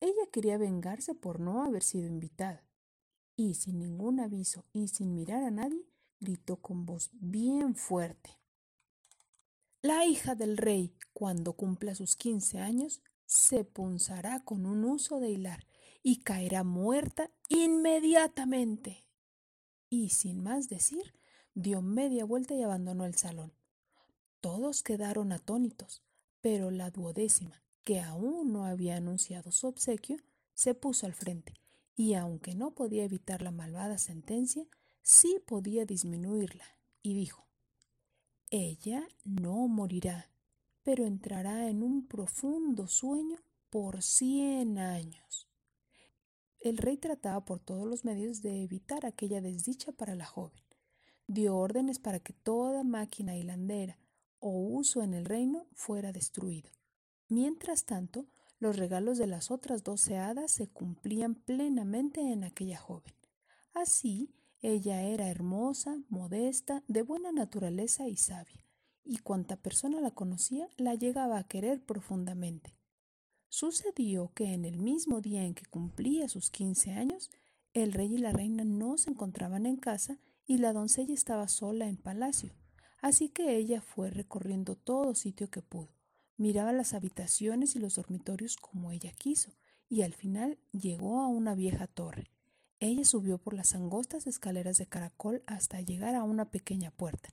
Ella 0.00 0.30
quería 0.30 0.56
vengarse 0.56 1.14
por 1.14 1.40
no 1.40 1.64
haber 1.64 1.82
sido 1.82 2.06
invitada, 2.06 2.64
y 3.34 3.54
sin 3.54 3.80
ningún 3.80 4.20
aviso 4.20 4.64
y 4.72 4.88
sin 4.88 5.14
mirar 5.14 5.42
a 5.42 5.50
nadie, 5.50 5.84
gritó 6.20 6.56
con 6.56 6.86
voz 6.86 7.10
bien 7.14 7.74
fuerte. 7.74 8.38
La 9.82 10.04
hija 10.04 10.34
del 10.34 10.56
rey, 10.56 10.96
cuando 11.12 11.54
cumpla 11.54 11.94
sus 11.94 12.16
quince 12.16 12.58
años, 12.58 13.02
se 13.24 13.64
punzará 13.64 14.44
con 14.44 14.64
un 14.64 14.84
uso 14.84 15.18
de 15.20 15.30
hilar 15.30 15.66
y 16.02 16.20
caerá 16.20 16.62
muerta 16.62 17.30
inmediatamente. 17.48 19.04
Y 19.88 20.10
sin 20.10 20.42
más 20.42 20.68
decir, 20.68 21.14
dio 21.56 21.80
media 21.80 22.26
vuelta 22.26 22.54
y 22.54 22.62
abandonó 22.62 23.06
el 23.06 23.14
salón. 23.14 23.50
Todos 24.42 24.82
quedaron 24.82 25.32
atónitos, 25.32 26.02
pero 26.42 26.70
la 26.70 26.90
duodécima, 26.90 27.62
que 27.82 27.98
aún 27.98 28.52
no 28.52 28.66
había 28.66 28.96
anunciado 28.96 29.50
su 29.50 29.66
obsequio, 29.66 30.18
se 30.52 30.74
puso 30.74 31.06
al 31.06 31.14
frente, 31.14 31.54
y 31.96 32.12
aunque 32.12 32.54
no 32.54 32.74
podía 32.74 33.04
evitar 33.04 33.40
la 33.40 33.52
malvada 33.52 33.96
sentencia, 33.96 34.66
sí 35.02 35.40
podía 35.46 35.86
disminuirla, 35.86 36.66
y 37.02 37.14
dijo, 37.14 37.46
Ella 38.50 39.08
no 39.24 39.66
morirá, 39.66 40.30
pero 40.82 41.06
entrará 41.06 41.70
en 41.70 41.82
un 41.82 42.06
profundo 42.06 42.86
sueño 42.86 43.38
por 43.70 44.02
cien 44.02 44.76
años. 44.76 45.48
El 46.60 46.76
rey 46.76 46.98
trataba 46.98 47.46
por 47.46 47.60
todos 47.60 47.88
los 47.88 48.04
medios 48.04 48.42
de 48.42 48.62
evitar 48.62 49.06
aquella 49.06 49.40
desdicha 49.40 49.92
para 49.92 50.14
la 50.14 50.26
joven 50.26 50.65
dio 51.26 51.56
órdenes 51.56 51.98
para 51.98 52.20
que 52.20 52.32
toda 52.32 52.84
máquina 52.84 53.36
hilandera 53.36 53.98
o 54.38 54.50
uso 54.50 55.02
en 55.02 55.14
el 55.14 55.24
reino 55.24 55.66
fuera 55.72 56.12
destruido. 56.12 56.70
Mientras 57.28 57.84
tanto, 57.84 58.26
los 58.58 58.76
regalos 58.76 59.18
de 59.18 59.26
las 59.26 59.50
otras 59.50 59.82
doce 59.82 60.16
hadas 60.16 60.52
se 60.52 60.68
cumplían 60.68 61.34
plenamente 61.34 62.20
en 62.20 62.44
aquella 62.44 62.78
joven. 62.78 63.14
Así, 63.74 64.32
ella 64.60 65.02
era 65.02 65.28
hermosa, 65.28 65.98
modesta, 66.08 66.82
de 66.88 67.02
buena 67.02 67.32
naturaleza 67.32 68.08
y 68.08 68.16
sabia, 68.16 68.64
y 69.04 69.18
cuanta 69.18 69.56
persona 69.56 70.00
la 70.00 70.12
conocía 70.12 70.68
la 70.76 70.94
llegaba 70.94 71.38
a 71.38 71.44
querer 71.44 71.84
profundamente. 71.84 72.74
Sucedió 73.48 74.32
que 74.34 74.54
en 74.54 74.64
el 74.64 74.78
mismo 74.78 75.20
día 75.20 75.44
en 75.44 75.54
que 75.54 75.66
cumplía 75.66 76.28
sus 76.28 76.50
quince 76.50 76.92
años, 76.92 77.30
el 77.74 77.92
rey 77.92 78.14
y 78.14 78.18
la 78.18 78.32
reina 78.32 78.64
no 78.64 78.96
se 78.96 79.10
encontraban 79.10 79.66
en 79.66 79.76
casa 79.76 80.18
y 80.46 80.58
la 80.58 80.72
doncella 80.72 81.12
estaba 81.12 81.48
sola 81.48 81.88
en 81.88 81.96
palacio, 81.96 82.54
así 83.02 83.28
que 83.28 83.56
ella 83.56 83.80
fue 83.80 84.10
recorriendo 84.10 84.76
todo 84.76 85.14
sitio 85.14 85.50
que 85.50 85.62
pudo. 85.62 85.90
Miraba 86.36 86.72
las 86.72 86.94
habitaciones 86.94 87.76
y 87.76 87.78
los 87.78 87.96
dormitorios 87.96 88.56
como 88.56 88.92
ella 88.92 89.12
quiso, 89.12 89.52
y 89.88 90.02
al 90.02 90.12
final 90.12 90.58
llegó 90.72 91.20
a 91.20 91.28
una 91.28 91.54
vieja 91.54 91.86
torre. 91.86 92.30
Ella 92.78 93.04
subió 93.04 93.38
por 93.38 93.54
las 93.54 93.74
angostas 93.74 94.26
escaleras 94.26 94.76
de 94.76 94.86
caracol 94.86 95.42
hasta 95.46 95.80
llegar 95.80 96.14
a 96.14 96.24
una 96.24 96.50
pequeña 96.50 96.90
puerta. 96.90 97.30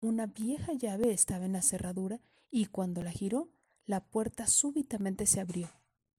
Una 0.00 0.26
vieja 0.26 0.72
llave 0.74 1.12
estaba 1.12 1.46
en 1.46 1.54
la 1.54 1.62
cerradura 1.62 2.20
y 2.50 2.66
cuando 2.66 3.02
la 3.02 3.10
giró, 3.10 3.48
la 3.84 4.04
puerta 4.04 4.46
súbitamente 4.46 5.26
se 5.26 5.40
abrió. 5.40 5.68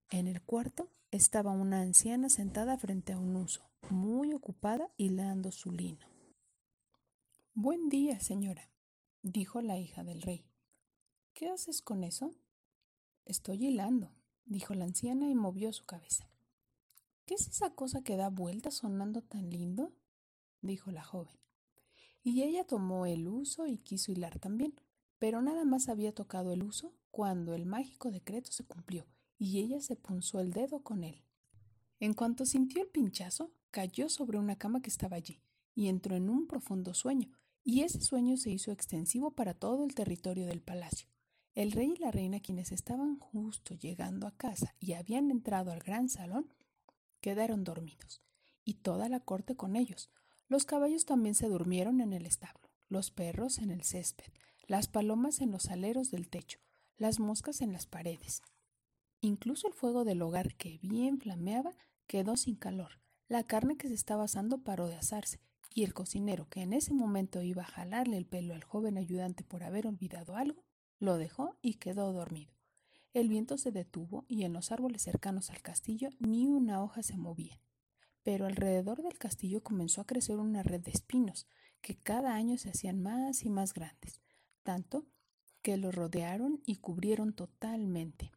En 0.09 0.27
el 0.27 0.41
cuarto 0.41 0.89
estaba 1.11 1.51
una 1.51 1.81
anciana 1.81 2.29
sentada 2.29 2.77
frente 2.77 3.13
a 3.13 3.19
un 3.19 3.35
uso, 3.35 3.69
muy 3.89 4.33
ocupada 4.33 4.89
hilando 4.97 5.51
su 5.51 5.71
lino. 5.71 6.16
Buen 7.59 7.89
día, 7.89 8.19
señora, 8.19 8.69
dijo 9.23 9.61
la 9.63 9.79
hija 9.79 10.03
del 10.03 10.21
rey. 10.21 10.45
¿Qué 11.33 11.49
haces 11.49 11.81
con 11.81 12.03
eso? 12.03 12.35
Estoy 13.25 13.65
hilando, 13.65 14.11
dijo 14.45 14.75
la 14.75 14.85
anciana 14.85 15.27
y 15.27 15.33
movió 15.33 15.73
su 15.73 15.83
cabeza. 15.83 16.29
¿Qué 17.25 17.33
es 17.33 17.47
esa 17.47 17.71
cosa 17.71 18.03
que 18.03 18.15
da 18.15 18.29
vueltas 18.29 18.75
sonando 18.75 19.23
tan 19.23 19.49
lindo? 19.49 19.91
dijo 20.61 20.91
la 20.91 21.03
joven. 21.03 21.35
Y 22.21 22.43
ella 22.43 22.63
tomó 22.63 23.07
el 23.07 23.27
uso 23.27 23.65
y 23.65 23.79
quiso 23.79 24.11
hilar 24.11 24.37
también, 24.37 24.79
pero 25.17 25.41
nada 25.41 25.65
más 25.65 25.89
había 25.89 26.13
tocado 26.13 26.51
el 26.51 26.61
uso 26.61 26.93
cuando 27.09 27.55
el 27.55 27.65
mágico 27.65 28.11
decreto 28.11 28.51
se 28.51 28.65
cumplió 28.65 29.07
y 29.39 29.61
ella 29.61 29.81
se 29.81 29.95
punzó 29.95 30.41
el 30.41 30.53
dedo 30.53 30.83
con 30.83 31.03
él. 31.03 31.23
En 31.99 32.13
cuanto 32.13 32.45
sintió 32.45 32.83
el 32.83 32.89
pinchazo, 32.89 33.51
cayó 33.71 34.09
sobre 34.09 34.37
una 34.37 34.59
cama 34.59 34.83
que 34.83 34.91
estaba 34.91 35.15
allí 35.15 35.41
y 35.73 35.87
entró 35.87 36.15
en 36.15 36.29
un 36.29 36.45
profundo 36.45 36.93
sueño, 36.93 37.31
y 37.67 37.81
ese 37.81 37.99
sueño 37.99 38.37
se 38.37 38.49
hizo 38.49 38.71
extensivo 38.71 39.31
para 39.31 39.53
todo 39.53 39.83
el 39.83 39.93
territorio 39.93 40.45
del 40.45 40.61
palacio. 40.61 41.09
El 41.53 41.73
rey 41.73 41.95
y 41.97 41.99
la 41.99 42.11
reina, 42.11 42.39
quienes 42.39 42.71
estaban 42.71 43.19
justo 43.19 43.73
llegando 43.73 44.25
a 44.25 44.31
casa 44.31 44.73
y 44.79 44.93
habían 44.93 45.29
entrado 45.31 45.73
al 45.73 45.81
gran 45.81 46.07
salón, 46.07 46.49
quedaron 47.19 47.65
dormidos, 47.65 48.21
y 48.63 48.75
toda 48.75 49.09
la 49.09 49.19
corte 49.19 49.57
con 49.57 49.75
ellos. 49.75 50.09
Los 50.47 50.63
caballos 50.63 51.03
también 51.03 51.35
se 51.35 51.49
durmieron 51.49 51.99
en 51.99 52.13
el 52.13 52.25
establo, 52.25 52.69
los 52.87 53.11
perros 53.11 53.57
en 53.57 53.69
el 53.69 53.83
césped, 53.83 54.31
las 54.67 54.87
palomas 54.87 55.41
en 55.41 55.51
los 55.51 55.65
aleros 55.65 56.09
del 56.09 56.29
techo, 56.29 56.59
las 56.95 57.19
moscas 57.19 57.59
en 57.59 57.73
las 57.73 57.85
paredes. 57.85 58.43
Incluso 59.19 59.67
el 59.67 59.73
fuego 59.73 60.05
del 60.05 60.21
hogar 60.21 60.55
que 60.55 60.79
bien 60.81 61.19
flameaba 61.19 61.73
quedó 62.07 62.37
sin 62.37 62.55
calor. 62.55 63.01
La 63.27 63.43
carne 63.43 63.75
que 63.75 63.89
se 63.89 63.93
estaba 63.93 64.23
asando 64.23 64.59
paró 64.59 64.87
de 64.87 64.95
asarse, 64.95 65.41
y 65.77 65.83
el 65.83 65.93
cocinero, 65.93 66.49
que 66.49 66.63
en 66.63 66.73
ese 66.73 66.91
momento 66.91 67.43
iba 67.43 67.61
a 67.61 67.67
jalarle 67.67 68.17
el 68.17 68.25
pelo 68.25 68.55
al 68.55 68.63
joven 68.63 68.97
ayudante 68.97 69.43
por 69.43 69.61
haber 69.61 69.85
olvidado 69.85 70.35
algo, 70.35 70.65
lo 70.97 71.17
dejó 71.17 71.55
y 71.61 71.75
quedó 71.75 72.13
dormido. 72.13 72.51
El 73.13 73.29
viento 73.29 73.59
se 73.59 73.71
detuvo 73.71 74.25
y 74.27 74.41
en 74.41 74.53
los 74.53 74.71
árboles 74.71 75.03
cercanos 75.03 75.51
al 75.51 75.61
castillo 75.61 76.09
ni 76.17 76.47
una 76.47 76.81
hoja 76.81 77.03
se 77.03 77.15
movía. 77.15 77.61
Pero 78.23 78.47
alrededor 78.47 79.03
del 79.03 79.19
castillo 79.19 79.61
comenzó 79.61 80.01
a 80.01 80.07
crecer 80.07 80.37
una 80.37 80.63
red 80.63 80.81
de 80.81 80.89
espinos, 80.89 81.45
que 81.81 81.95
cada 81.95 82.33
año 82.33 82.57
se 82.57 82.71
hacían 82.71 82.99
más 82.99 83.43
y 83.43 83.51
más 83.51 83.75
grandes, 83.75 84.19
tanto 84.63 85.05
que 85.61 85.77
lo 85.77 85.91
rodearon 85.91 86.59
y 86.65 86.77
cubrieron 86.77 87.33
totalmente. 87.33 88.31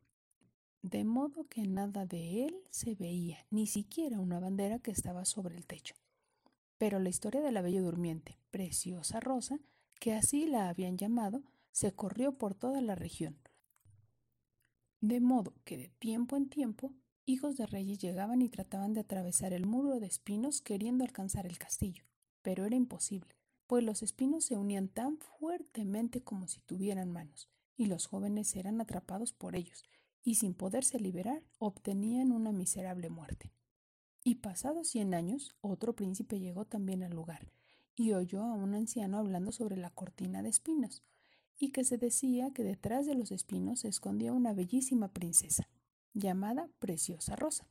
De 0.82 1.04
modo 1.04 1.46
que 1.48 1.62
nada 1.62 2.04
de 2.04 2.44
él 2.44 2.56
se 2.68 2.96
veía, 2.96 3.46
ni 3.48 3.66
siquiera 3.66 4.20
una 4.20 4.40
bandera 4.40 4.78
que 4.78 4.90
estaba 4.90 5.24
sobre 5.24 5.56
el 5.56 5.64
techo. 5.64 5.94
Pero 6.80 6.98
la 6.98 7.10
historia 7.10 7.42
de 7.42 7.52
la 7.52 7.60
bella 7.60 7.82
durmiente, 7.82 8.38
preciosa 8.50 9.20
rosa, 9.20 9.60
que 10.00 10.14
así 10.14 10.46
la 10.46 10.70
habían 10.70 10.96
llamado, 10.96 11.42
se 11.72 11.92
corrió 11.92 12.38
por 12.38 12.54
toda 12.54 12.80
la 12.80 12.94
región. 12.94 13.38
De 15.02 15.20
modo 15.20 15.52
que 15.64 15.76
de 15.76 15.88
tiempo 15.98 16.38
en 16.38 16.48
tiempo, 16.48 16.94
hijos 17.26 17.58
de 17.58 17.66
reyes 17.66 17.98
llegaban 17.98 18.40
y 18.40 18.48
trataban 18.48 18.94
de 18.94 19.00
atravesar 19.00 19.52
el 19.52 19.66
muro 19.66 20.00
de 20.00 20.06
espinos 20.06 20.62
queriendo 20.62 21.04
alcanzar 21.04 21.44
el 21.44 21.58
castillo, 21.58 22.04
pero 22.40 22.64
era 22.64 22.76
imposible, 22.76 23.36
pues 23.66 23.84
los 23.84 24.02
espinos 24.02 24.46
se 24.46 24.56
unían 24.56 24.88
tan 24.88 25.18
fuertemente 25.18 26.22
como 26.22 26.48
si 26.48 26.60
tuvieran 26.60 27.12
manos, 27.12 27.50
y 27.76 27.86
los 27.86 28.06
jóvenes 28.06 28.56
eran 28.56 28.80
atrapados 28.80 29.34
por 29.34 29.54
ellos, 29.54 29.84
y 30.22 30.36
sin 30.36 30.54
poderse 30.54 30.98
liberar 30.98 31.42
obtenían 31.58 32.32
una 32.32 32.52
miserable 32.52 33.10
muerte. 33.10 33.52
Y 34.22 34.36
pasados 34.36 34.88
cien 34.88 35.14
años, 35.14 35.56
otro 35.60 35.94
príncipe 35.94 36.40
llegó 36.40 36.64
también 36.66 37.02
al 37.02 37.12
lugar, 37.12 37.50
y 37.96 38.12
oyó 38.12 38.42
a 38.42 38.54
un 38.54 38.74
anciano 38.74 39.18
hablando 39.18 39.52
sobre 39.52 39.76
la 39.76 39.90
cortina 39.90 40.42
de 40.42 40.50
espinos, 40.50 41.02
y 41.58 41.72
que 41.72 41.84
se 41.84 41.98
decía 41.98 42.50
que 42.52 42.62
detrás 42.62 43.06
de 43.06 43.14
los 43.14 43.32
espinos 43.32 43.80
se 43.80 43.88
escondía 43.88 44.32
una 44.32 44.52
bellísima 44.52 45.08
princesa, 45.08 45.68
llamada 46.14 46.68
Preciosa 46.78 47.36
Rosa, 47.36 47.68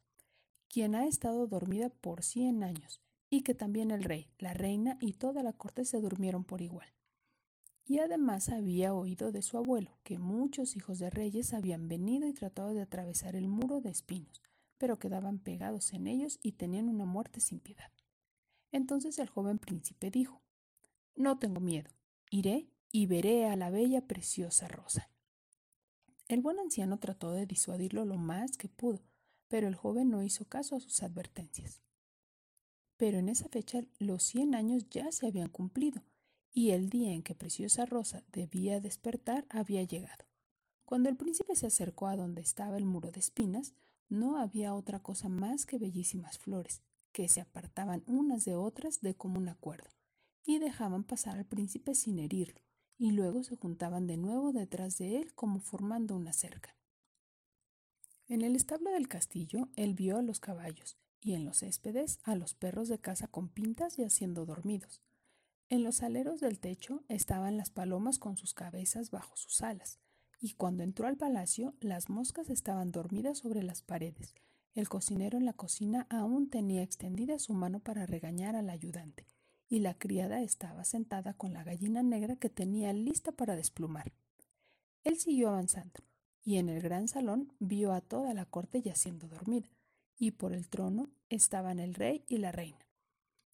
quien 0.67 0.95
ha 0.95 1.07
estado 1.07 1.47
dormida 1.47 1.89
por 1.89 2.23
cien 2.23 2.63
años, 2.63 3.01
y 3.29 3.41
que 3.41 3.53
también 3.53 3.91
el 3.91 4.03
rey, 4.03 4.31
la 4.39 4.53
reina 4.53 4.97
y 5.01 5.13
toda 5.13 5.43
la 5.43 5.53
corte 5.53 5.85
se 5.85 6.01
durmieron 6.01 6.43
por 6.43 6.61
igual. 6.61 6.87
Y 7.85 7.99
además 7.99 8.49
había 8.49 8.93
oído 8.93 9.31
de 9.31 9.41
su 9.41 9.57
abuelo 9.57 9.97
que 10.03 10.19
muchos 10.19 10.75
hijos 10.75 10.99
de 10.99 11.09
reyes 11.09 11.53
habían 11.53 11.87
venido 11.87 12.27
y 12.27 12.33
tratado 12.33 12.73
de 12.73 12.81
atravesar 12.81 13.35
el 13.35 13.47
muro 13.47 13.81
de 13.81 13.89
espinos, 13.89 14.41
pero 14.79 14.97
quedaban 14.97 15.37
pegados 15.37 15.93
en 15.93 16.07
ellos 16.07 16.39
y 16.41 16.53
tenían 16.53 16.89
una 16.89 17.05
muerte 17.05 17.41
sin 17.41 17.59
piedad. 17.59 17.91
Entonces 18.71 19.19
el 19.19 19.29
joven 19.29 19.59
príncipe 19.59 20.09
dijo, 20.09 20.41
No 21.15 21.37
tengo 21.37 21.59
miedo, 21.59 21.91
iré 22.31 22.71
y 22.91 23.05
veré 23.05 23.45
a 23.45 23.55
la 23.55 23.69
bella 23.69 24.07
preciosa 24.07 24.67
rosa. 24.67 25.11
El 26.27 26.41
buen 26.41 26.59
anciano 26.59 26.97
trató 26.97 27.31
de 27.31 27.45
disuadirlo 27.45 28.05
lo 28.05 28.17
más 28.17 28.57
que 28.57 28.69
pudo, 28.69 29.01
pero 29.47 29.67
el 29.67 29.75
joven 29.75 30.09
no 30.09 30.23
hizo 30.23 30.45
caso 30.45 30.75
a 30.75 30.79
sus 30.79 31.03
advertencias. 31.03 31.81
Pero 32.97 33.17
en 33.17 33.29
esa 33.29 33.49
fecha 33.49 33.81
los 33.97 34.23
cien 34.23 34.55
años 34.55 34.89
ya 34.89 35.11
se 35.11 35.27
habían 35.27 35.49
cumplido, 35.49 36.03
y 36.51 36.71
el 36.71 36.89
día 36.89 37.11
en 37.11 37.23
que 37.23 37.35
Preciosa 37.35 37.85
Rosa 37.85 38.23
debía 38.31 38.79
despertar 38.79 39.45
había 39.49 39.83
llegado. 39.83 40.25
Cuando 40.85 41.09
el 41.09 41.17
príncipe 41.17 41.55
se 41.55 41.67
acercó 41.67 42.07
a 42.07 42.15
donde 42.15 42.41
estaba 42.41 42.77
el 42.77 42.85
muro 42.85 43.11
de 43.11 43.19
espinas, 43.19 43.73
no 44.09 44.37
había 44.37 44.73
otra 44.73 45.01
cosa 45.01 45.29
más 45.29 45.65
que 45.65 45.77
bellísimas 45.77 46.37
flores, 46.37 46.81
que 47.11 47.27
se 47.27 47.41
apartaban 47.41 48.03
unas 48.07 48.45
de 48.45 48.55
otras 48.55 49.01
de 49.01 49.15
común 49.15 49.49
acuerdo, 49.49 49.89
y 50.45 50.59
dejaban 50.59 51.03
pasar 51.03 51.37
al 51.37 51.45
príncipe 51.45 51.95
sin 51.95 52.19
herirlo, 52.19 52.61
y 52.97 53.11
luego 53.11 53.43
se 53.43 53.55
juntaban 53.55 54.07
de 54.07 54.17
nuevo 54.17 54.51
detrás 54.51 54.97
de 54.97 55.17
él 55.17 55.33
como 55.33 55.59
formando 55.59 56.15
una 56.15 56.33
cerca. 56.33 56.75
En 58.27 58.41
el 58.41 58.55
establo 58.55 58.91
del 58.91 59.07
castillo 59.07 59.69
él 59.75 59.95
vio 59.95 60.17
a 60.17 60.21
los 60.21 60.39
caballos 60.39 60.97
y 61.19 61.33
en 61.33 61.45
los 61.45 61.59
céspedes 61.59 62.19
a 62.23 62.35
los 62.35 62.53
perros 62.53 62.87
de 62.87 62.99
casa 62.99 63.27
con 63.27 63.49
pintas 63.49 63.97
y 63.97 64.03
haciendo 64.03 64.45
dormidos. 64.45 65.01
En 65.69 65.83
los 65.83 66.03
aleros 66.03 66.39
del 66.39 66.59
techo 66.59 67.03
estaban 67.09 67.57
las 67.57 67.69
palomas 67.69 68.19
con 68.19 68.37
sus 68.37 68.53
cabezas 68.53 69.11
bajo 69.11 69.35
sus 69.35 69.61
alas, 69.61 69.99
y 70.39 70.53
cuando 70.53 70.83
entró 70.83 71.07
al 71.07 71.17
palacio 71.17 71.73
las 71.81 72.09
moscas 72.09 72.49
estaban 72.49 72.91
dormidas 72.91 73.39
sobre 73.39 73.63
las 73.63 73.81
paredes. 73.81 74.33
El 74.73 74.87
cocinero 74.87 75.37
en 75.37 75.45
la 75.45 75.53
cocina 75.53 76.07
aún 76.09 76.49
tenía 76.49 76.83
extendida 76.83 77.39
su 77.39 77.53
mano 77.53 77.79
para 77.79 78.05
regañar 78.05 78.55
al 78.55 78.69
ayudante, 78.69 79.25
y 79.67 79.79
la 79.79 79.97
criada 79.97 80.41
estaba 80.41 80.83
sentada 80.85 81.33
con 81.33 81.53
la 81.53 81.63
gallina 81.63 82.03
negra 82.03 82.35
que 82.35 82.49
tenía 82.49 82.93
lista 82.93 83.31
para 83.31 83.55
desplumar. 83.55 84.13
Él 85.03 85.17
siguió 85.17 85.49
avanzando, 85.49 86.01
y 86.43 86.57
en 86.57 86.69
el 86.69 86.81
gran 86.81 87.07
salón 87.07 87.53
vio 87.59 87.93
a 87.93 88.01
toda 88.01 88.33
la 88.33 88.45
corte 88.45 88.81
yaciendo 88.81 89.27
dormida, 89.27 89.69
y 90.17 90.31
por 90.31 90.53
el 90.53 90.69
trono 90.69 91.09
estaban 91.29 91.79
el 91.79 91.93
rey 91.93 92.23
y 92.27 92.37
la 92.37 92.51
reina. 92.51 92.85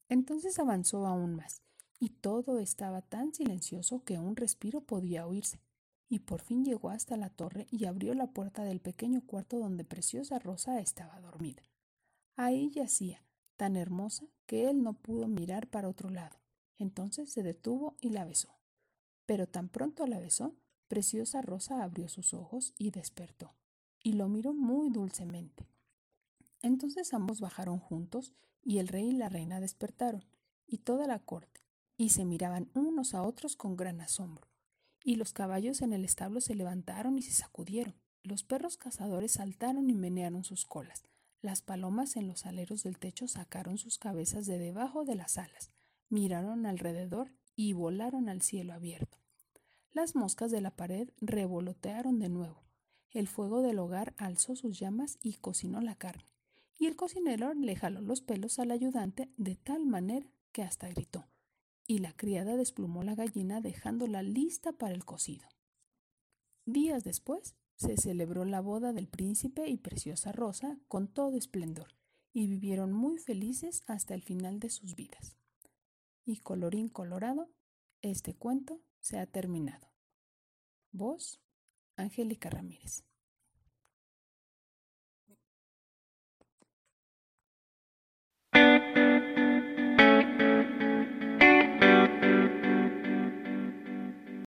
Entonces 0.09 0.59
avanzó 0.59 1.07
aún 1.07 1.35
más, 1.35 1.61
y 1.99 2.09
todo 2.09 2.59
estaba 2.59 3.01
tan 3.01 3.33
silencioso 3.33 4.03
que 4.03 4.19
un 4.19 4.35
respiro 4.35 4.81
podía 4.81 5.25
oírse, 5.25 5.59
y 6.07 6.19
por 6.19 6.41
fin 6.41 6.63
llegó 6.63 6.89
hasta 6.89 7.17
la 7.17 7.29
torre 7.29 7.67
y 7.71 7.85
abrió 7.85 8.13
la 8.13 8.27
puerta 8.27 8.63
del 8.63 8.79
pequeño 8.79 9.21
cuarto 9.25 9.59
donde 9.59 9.83
Preciosa 9.83 10.39
Rosa 10.39 10.79
estaba 10.79 11.19
dormida. 11.19 11.63
Ahí 12.35 12.69
yacía, 12.69 13.23
tan 13.55 13.75
hermosa 13.75 14.27
que 14.45 14.69
él 14.69 14.83
no 14.83 14.93
pudo 14.93 15.27
mirar 15.27 15.67
para 15.67 15.89
otro 15.89 16.09
lado. 16.09 16.37
Entonces 16.77 17.31
se 17.31 17.43
detuvo 17.43 17.95
y 18.01 18.09
la 18.09 18.25
besó. 18.25 18.49
Pero 19.25 19.47
tan 19.47 19.69
pronto 19.69 20.05
la 20.05 20.19
besó, 20.19 20.55
Preciosa 20.87 21.41
Rosa 21.41 21.83
abrió 21.83 22.07
sus 22.09 22.33
ojos 22.33 22.73
y 22.77 22.91
despertó, 22.91 23.55
y 24.03 24.13
lo 24.13 24.27
miró 24.27 24.53
muy 24.53 24.89
dulcemente. 24.89 25.67
Entonces 26.61 27.13
ambos 27.13 27.39
bajaron 27.39 27.79
juntos, 27.79 28.33
y 28.63 28.79
el 28.79 28.87
rey 28.87 29.09
y 29.09 29.11
la 29.13 29.29
reina 29.29 29.59
despertaron, 29.59 30.25
y 30.67 30.79
toda 30.79 31.07
la 31.07 31.19
corte, 31.19 31.61
y 31.97 32.09
se 32.09 32.25
miraban 32.25 32.69
unos 32.73 33.13
a 33.15 33.23
otros 33.23 33.55
con 33.55 33.75
gran 33.75 34.01
asombro. 34.01 34.47
Y 35.07 35.15
los 35.17 35.33
caballos 35.33 35.83
en 35.83 35.93
el 35.93 36.03
establo 36.03 36.41
se 36.41 36.55
levantaron 36.55 37.17
y 37.19 37.21
se 37.21 37.31
sacudieron. 37.31 37.93
Los 38.23 38.43
perros 38.43 38.75
cazadores 38.75 39.33
saltaron 39.33 39.87
y 39.91 39.93
menearon 39.93 40.43
sus 40.43 40.65
colas. 40.65 41.03
Las 41.41 41.61
palomas 41.61 42.17
en 42.17 42.27
los 42.27 42.47
aleros 42.47 42.81
del 42.81 42.97
techo 42.97 43.27
sacaron 43.27 43.77
sus 43.77 43.99
cabezas 43.99 44.47
de 44.47 44.57
debajo 44.57 45.05
de 45.05 45.13
las 45.13 45.37
alas, 45.37 45.71
miraron 46.09 46.65
alrededor 46.65 47.31
y 47.55 47.73
volaron 47.73 48.29
al 48.29 48.41
cielo 48.41 48.73
abierto. 48.73 49.19
Las 49.91 50.15
moscas 50.15 50.49
de 50.49 50.59
la 50.59 50.71
pared 50.71 51.07
revolotearon 51.21 52.17
de 52.17 52.29
nuevo. 52.29 52.63
El 53.11 53.27
fuego 53.27 53.61
del 53.61 53.77
hogar 53.77 54.15
alzó 54.17 54.55
sus 54.55 54.79
llamas 54.79 55.19
y 55.21 55.33
cocinó 55.35 55.81
la 55.81 55.93
carne. 55.93 56.25
Y 56.79 56.87
el 56.87 56.95
cocinero 56.95 57.53
le 57.53 57.75
jaló 57.75 58.01
los 58.01 58.21
pelos 58.21 58.57
al 58.57 58.71
ayudante 58.71 59.29
de 59.37 59.55
tal 59.55 59.85
manera 59.85 60.25
que 60.51 60.63
hasta 60.63 60.89
gritó. 60.89 61.27
Y 61.87 61.99
la 61.99 62.13
criada 62.13 62.55
desplumó 62.55 63.03
la 63.03 63.15
gallina 63.15 63.61
dejándola 63.61 64.23
lista 64.23 64.71
para 64.71 64.93
el 64.93 65.05
cocido. 65.05 65.47
Días 66.65 67.03
después, 67.03 67.55
se 67.75 67.97
celebró 67.97 68.45
la 68.45 68.61
boda 68.61 68.93
del 68.93 69.07
príncipe 69.07 69.67
y 69.67 69.77
preciosa 69.77 70.31
Rosa 70.31 70.79
con 70.87 71.07
todo 71.07 71.37
esplendor, 71.37 71.95
y 72.33 72.47
vivieron 72.47 72.91
muy 72.91 73.17
felices 73.17 73.83
hasta 73.85 74.13
el 74.13 74.23
final 74.23 74.59
de 74.59 74.69
sus 74.69 74.95
vidas. 74.95 75.37
Y 76.25 76.37
colorín 76.37 76.89
colorado, 76.89 77.51
este 78.01 78.33
cuento 78.33 78.81
se 78.99 79.19
ha 79.19 79.27
terminado. 79.27 79.91
Vos, 80.91 81.41
Angélica 81.97 82.49
Ramírez. 82.49 83.03